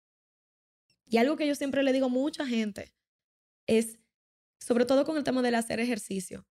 Y 1.05 1.17
algo 1.17 1.35
que 1.35 1.47
yo 1.47 1.55
siempre 1.55 1.83
le 1.83 1.93
digo 1.93 2.07
a 2.07 2.09
mucha 2.09 2.45
gente 2.45 2.93
es, 3.67 3.99
sobre 4.59 4.85
todo 4.85 5.05
con 5.05 5.17
el 5.17 5.23
tema 5.23 5.41
del 5.41 5.55
hacer 5.55 5.79
ejercicio, 5.79 6.47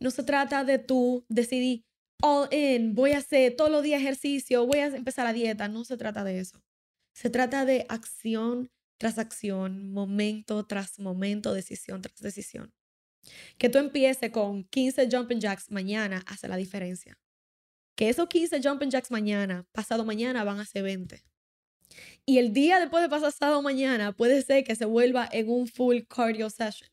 no 0.00 0.10
se 0.10 0.22
trata 0.22 0.64
de 0.64 0.78
tú 0.78 1.24
decidir 1.28 1.84
all 2.22 2.48
in, 2.52 2.94
voy 2.94 3.12
a 3.12 3.18
hacer 3.18 3.56
todos 3.56 3.70
los 3.70 3.82
días 3.82 4.00
ejercicio, 4.00 4.66
voy 4.66 4.78
a 4.78 4.86
empezar 4.86 5.24
la 5.24 5.32
dieta, 5.32 5.68
no 5.68 5.84
se 5.84 5.96
trata 5.96 6.24
de 6.24 6.38
eso. 6.38 6.62
Se 7.14 7.30
trata 7.30 7.64
de 7.64 7.84
acción 7.88 8.70
tras 8.98 9.18
acción, 9.18 9.92
momento 9.92 10.64
tras 10.64 10.98
momento, 10.98 11.52
decisión 11.52 12.00
tras 12.00 12.20
decisión. 12.20 12.72
Que 13.58 13.68
tú 13.68 13.78
empieces 13.78 14.30
con 14.30 14.64
15 14.64 15.08
jumping 15.10 15.40
jacks 15.40 15.70
mañana 15.70 16.24
hace 16.26 16.48
la 16.48 16.56
diferencia. 16.56 17.18
Que 17.96 18.08
esos 18.08 18.28
15 18.28 18.60
jumping 18.62 18.90
jacks 18.90 19.10
mañana, 19.10 19.66
pasado 19.72 20.04
mañana 20.04 20.44
van 20.44 20.60
a 20.60 20.64
ser 20.64 20.84
20. 20.84 21.22
Y 22.24 22.38
el 22.38 22.52
día 22.52 22.78
después 22.80 23.02
de 23.02 23.08
pasado 23.08 23.60
mañana 23.62 24.12
puede 24.12 24.42
ser 24.42 24.64
que 24.64 24.76
se 24.76 24.84
vuelva 24.84 25.28
en 25.30 25.50
un 25.50 25.66
full 25.66 26.02
cardio 26.08 26.48
session. 26.48 26.88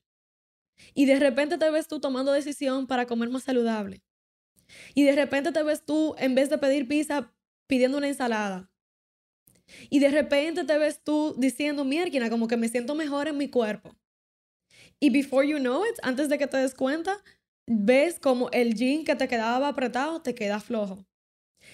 Y 0.94 1.06
de 1.06 1.20
repente 1.20 1.58
te 1.58 1.70
ves 1.70 1.88
tú 1.88 2.00
tomando 2.00 2.32
decisión 2.32 2.88
para 2.88 3.06
comer 3.06 3.30
más 3.30 3.44
saludable. 3.44 4.02
Y 4.94 5.04
de 5.04 5.14
repente 5.14 5.52
te 5.52 5.64
ves 5.64 5.86
tú, 5.86 6.16
en 6.18 6.36
vez 6.36 6.50
de 6.50 6.58
pedir 6.58 6.88
pizza, 6.88 7.34
pidiendo 7.68 7.98
una 7.98 8.08
ensalada. 8.08 8.72
Y 9.90 10.00
de 10.00 10.10
repente 10.10 10.64
te 10.64 10.78
ves 10.78 11.02
tú 11.04 11.36
diciendo, 11.38 11.86
mierda, 11.86 12.30
como 12.30 12.48
que 12.48 12.58
me 12.58 12.68
siento 12.68 12.96
mejor 12.96 13.28
en 13.28 13.38
mi 13.38 13.50
cuerpo. 13.50 13.96
Y 15.00 15.10
before 15.10 15.48
you 15.48 15.58
know 15.58 15.86
it, 15.86 15.98
antes 16.02 16.30
de 16.30 16.38
que 16.38 16.48
te 16.48 16.58
des 16.58 16.74
cuenta, 16.74 17.24
ves 17.68 18.20
como 18.20 18.50
el 18.52 18.76
jean 18.76 19.06
que 19.06 19.16
te 19.16 19.28
quedaba 19.28 19.68
apretado 19.68 20.22
te 20.22 20.36
queda 20.36 20.60
flojo. 20.60 21.06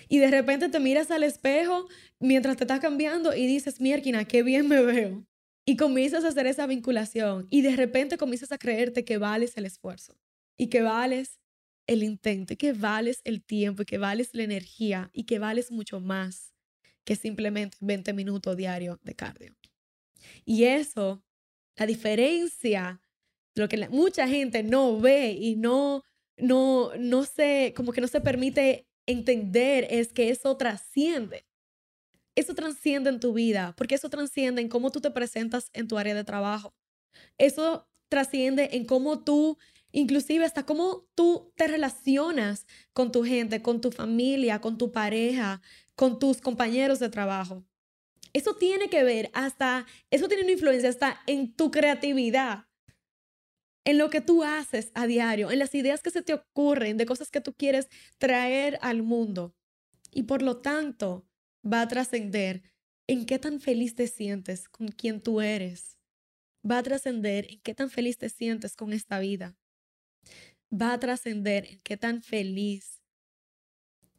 Y 0.09 0.19
de 0.19 0.29
repente 0.29 0.69
te 0.69 0.79
miras 0.79 1.09
al 1.11 1.23
espejo 1.23 1.87
mientras 2.19 2.57
te 2.57 2.65
estás 2.65 2.79
cambiando 2.79 3.35
y 3.35 3.47
dices, 3.47 3.79
mierda, 3.79 4.25
qué 4.25 4.43
bien 4.43 4.67
me 4.67 4.81
veo. 4.81 5.25
Y 5.65 5.78
comienzas 5.78 6.23
a 6.23 6.28
hacer 6.28 6.45
esa 6.47 6.67
vinculación 6.67 7.47
y 7.49 7.62
de 7.62 7.75
repente 7.75 8.17
comienzas 8.17 8.51
a 8.51 8.58
creerte 8.58 9.04
que 9.04 9.17
vales 9.17 9.58
el 9.58 9.65
esfuerzo 9.65 10.15
y 10.58 10.67
que 10.67 10.82
vales 10.82 11.39
el 11.88 12.04
intento 12.04 12.54
y 12.54 12.58
que 12.58 12.73
vales 12.73 13.21
el 13.23 13.43
tiempo 13.43 13.82
y 13.82 13.86
que 13.86 13.97
vales 13.97 14.30
la 14.34 14.43
energía 14.43 15.10
y 15.13 15.23
que 15.23 15.39
vales 15.39 15.71
mucho 15.71 15.99
más 15.99 16.54
que 17.04 17.15
simplemente 17.15 17.78
20 17.82 18.13
minutos 18.13 18.56
diario 18.58 18.99
de 19.04 19.15
cardio. 19.15 19.56
Y 20.43 20.63
eso, 20.63 21.23
la 21.75 21.86
diferencia 21.86 23.01
lo 23.56 23.69
que 23.69 23.88
mucha 23.89 24.28
gente 24.28 24.63
no 24.63 24.99
ve 24.99 25.32
y 25.32 25.56
no, 25.56 26.04
no, 26.38 26.91
no 26.97 27.23
se, 27.23 27.73
como 27.75 27.93
que 27.93 28.01
no 28.01 28.08
se 28.08 28.21
permite 28.21 28.86
entender 29.06 29.88
es 29.89 30.12
que 30.12 30.30
eso 30.30 30.58
trasciende. 30.58 31.44
Eso 32.36 32.54
trasciende 32.54 33.10
en 33.10 33.19
tu 33.19 33.34
vida, 33.34 33.74
porque 33.78 33.95
eso 33.95 34.10
trasciende 34.10 34.62
en 34.62 34.69
cómo 34.69 34.91
tú 34.91 35.02
te 35.02 35.12
presentas 35.12 35.69
en 35.74 35.88
tu 35.88 35.98
área 35.98 36.13
de 36.13 36.24
trabajo. 36.24 36.76
Eso 37.38 37.88
trasciende 38.10 38.69
en 38.74 38.86
cómo 38.86 39.24
tú, 39.24 39.58
inclusive 39.91 40.45
hasta 40.45 40.65
cómo 40.65 41.08
tú 41.15 41.54
te 41.56 41.67
relacionas 41.67 42.65
con 42.93 43.12
tu 43.12 43.24
gente, 43.24 43.62
con 43.62 43.82
tu 43.82 43.91
familia, 43.91 44.60
con 44.60 44.78
tu 44.78 44.91
pareja, 44.91 45.62
con 45.95 46.19
tus 46.19 46.41
compañeros 46.41 47.00
de 47.00 47.10
trabajo. 47.10 47.63
Eso 48.34 48.56
tiene 48.56 48.89
que 48.89 49.04
ver 49.04 49.32
hasta, 49.34 49.86
eso 50.12 50.28
tiene 50.28 50.43
una 50.43 50.52
influencia 50.52 50.89
hasta 50.89 51.21
en 51.26 51.56
tu 51.56 51.71
creatividad 51.71 52.65
en 53.86 53.98
lo 53.98 54.10
que 54.10 54.19
tú 54.19 54.43
haces 54.43 54.91
a 54.95 55.08
diario, 55.08 55.52
en 55.52 55.60
las 55.60 55.74
ideas 55.76 56.02
que 56.02 56.10
se 56.10 56.24
te 56.24 56.34
ocurren, 56.34 56.98
de 56.98 57.06
cosas 57.06 57.30
que 57.30 57.39
tú 57.39 57.54
quieres 57.54 57.88
traer 58.17 58.78
al 58.82 59.04
mundo. 59.04 59.56
Y 60.12 60.24
por 60.24 60.41
lo 60.41 60.58
tanto, 60.58 61.26
va 61.65 61.82
a 61.82 61.88
trascender 61.88 62.62
en 63.08 63.25
qué 63.25 63.39
tan 63.39 63.60
feliz 63.60 63.95
te 63.95 64.08
sientes 64.08 64.69
con 64.69 64.88
quien 64.89 65.21
tú 65.21 65.41
eres. 65.41 65.99
Va 66.69 66.80
a 66.80 66.84
trascender 66.84 67.47
en 67.49 67.60
qué 67.62 67.75
tan 67.75 67.89
feliz 67.89 68.17
te 68.17 68.30
sientes 68.30 68.75
con 68.75 68.93
esta 68.93 69.19
vida. 69.19 69.56
Va 70.73 70.93
a 70.93 70.99
trascender 70.99 71.65
en 71.65 71.80
qué 71.82 71.97
tan 71.97 72.21
feliz 72.21 73.01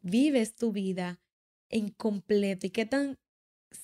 vives 0.01 0.55
tu 0.55 0.71
vida 0.71 1.21
en 1.69 1.89
completo 1.89 2.67
y 2.67 2.69
qué 2.69 2.85
tan 2.85 3.17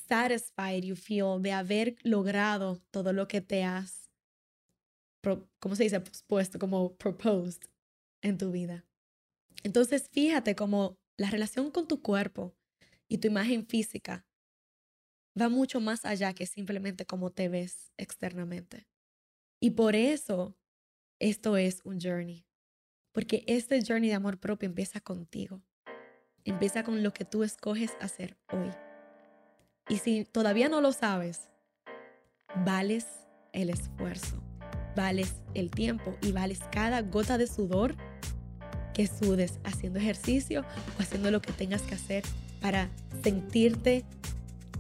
satisfied 0.08 0.84
you 0.84 0.96
feel 0.96 1.42
de 1.42 1.52
haber 1.52 1.96
logrado 2.04 2.82
todo 2.92 3.12
lo 3.12 3.28
que 3.28 3.42
te 3.42 3.64
has, 3.64 4.10
¿cómo 5.60 5.76
se 5.76 5.84
dice? 5.84 6.02
Puesto 6.28 6.60
como 6.60 6.96
proposed 6.96 7.62
en 8.22 8.38
tu 8.38 8.52
vida. 8.52 8.86
Entonces, 9.64 10.10
fíjate 10.12 10.56
cómo 10.56 10.98
la 11.18 11.30
relación 11.30 11.72
con 11.72 11.88
tu 11.88 12.02
cuerpo 12.02 12.56
y 13.14 13.20
tu 13.20 13.28
imagen 13.28 13.64
física 13.68 14.26
va 15.40 15.48
mucho 15.48 15.80
más 15.80 16.04
allá 16.04 16.34
que 16.34 16.48
simplemente 16.48 17.06
cómo 17.06 17.30
te 17.30 17.48
ves 17.48 17.94
externamente. 17.96 18.88
Y 19.60 19.70
por 19.70 19.96
eso 19.96 20.58
esto 21.20 21.56
es 21.56 21.82
un 21.84 22.02
journey. 22.02 22.48
Porque 23.12 23.44
este 23.46 23.80
journey 23.88 24.10
de 24.10 24.16
amor 24.16 24.40
propio 24.40 24.68
empieza 24.68 25.00
contigo. 25.00 25.62
Empieza 26.44 26.84
con 26.84 27.04
lo 27.04 27.14
que 27.14 27.24
tú 27.24 27.44
escoges 27.44 27.92
hacer 28.00 28.36
hoy. 28.52 28.72
Y 29.90 29.98
si 29.98 30.26
todavía 30.26 30.68
no 30.68 30.82
lo 30.82 30.92
sabes, 30.92 31.52
vales 32.66 33.06
el 33.52 33.70
esfuerzo, 33.70 34.42
vales 34.96 35.36
el 35.54 35.70
tiempo 35.70 36.18
y 36.24 36.32
vales 36.32 36.62
cada 36.72 37.04
gota 37.04 37.38
de 37.38 37.46
sudor 37.46 37.96
que 38.96 39.06
sudes 39.06 39.60
haciendo 39.64 40.00
ejercicio 40.00 40.66
o 40.98 41.04
haciendo 41.04 41.30
lo 41.30 41.44
que 41.44 41.52
tengas 41.52 41.84
que 41.84 41.94
hacer 41.94 42.24
para 42.64 42.90
sentirte 43.22 44.06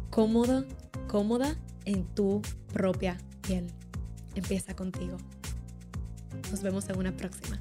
cómodo, 0.09 0.63
cómoda 1.09 1.57
en 1.83 2.05
tu 2.15 2.41
propia 2.71 3.17
piel. 3.41 3.67
Empieza 4.35 4.73
contigo. 4.73 5.17
Nos 6.49 6.61
vemos 6.61 6.87
en 6.87 6.97
una 6.97 7.11
próxima. 7.11 7.59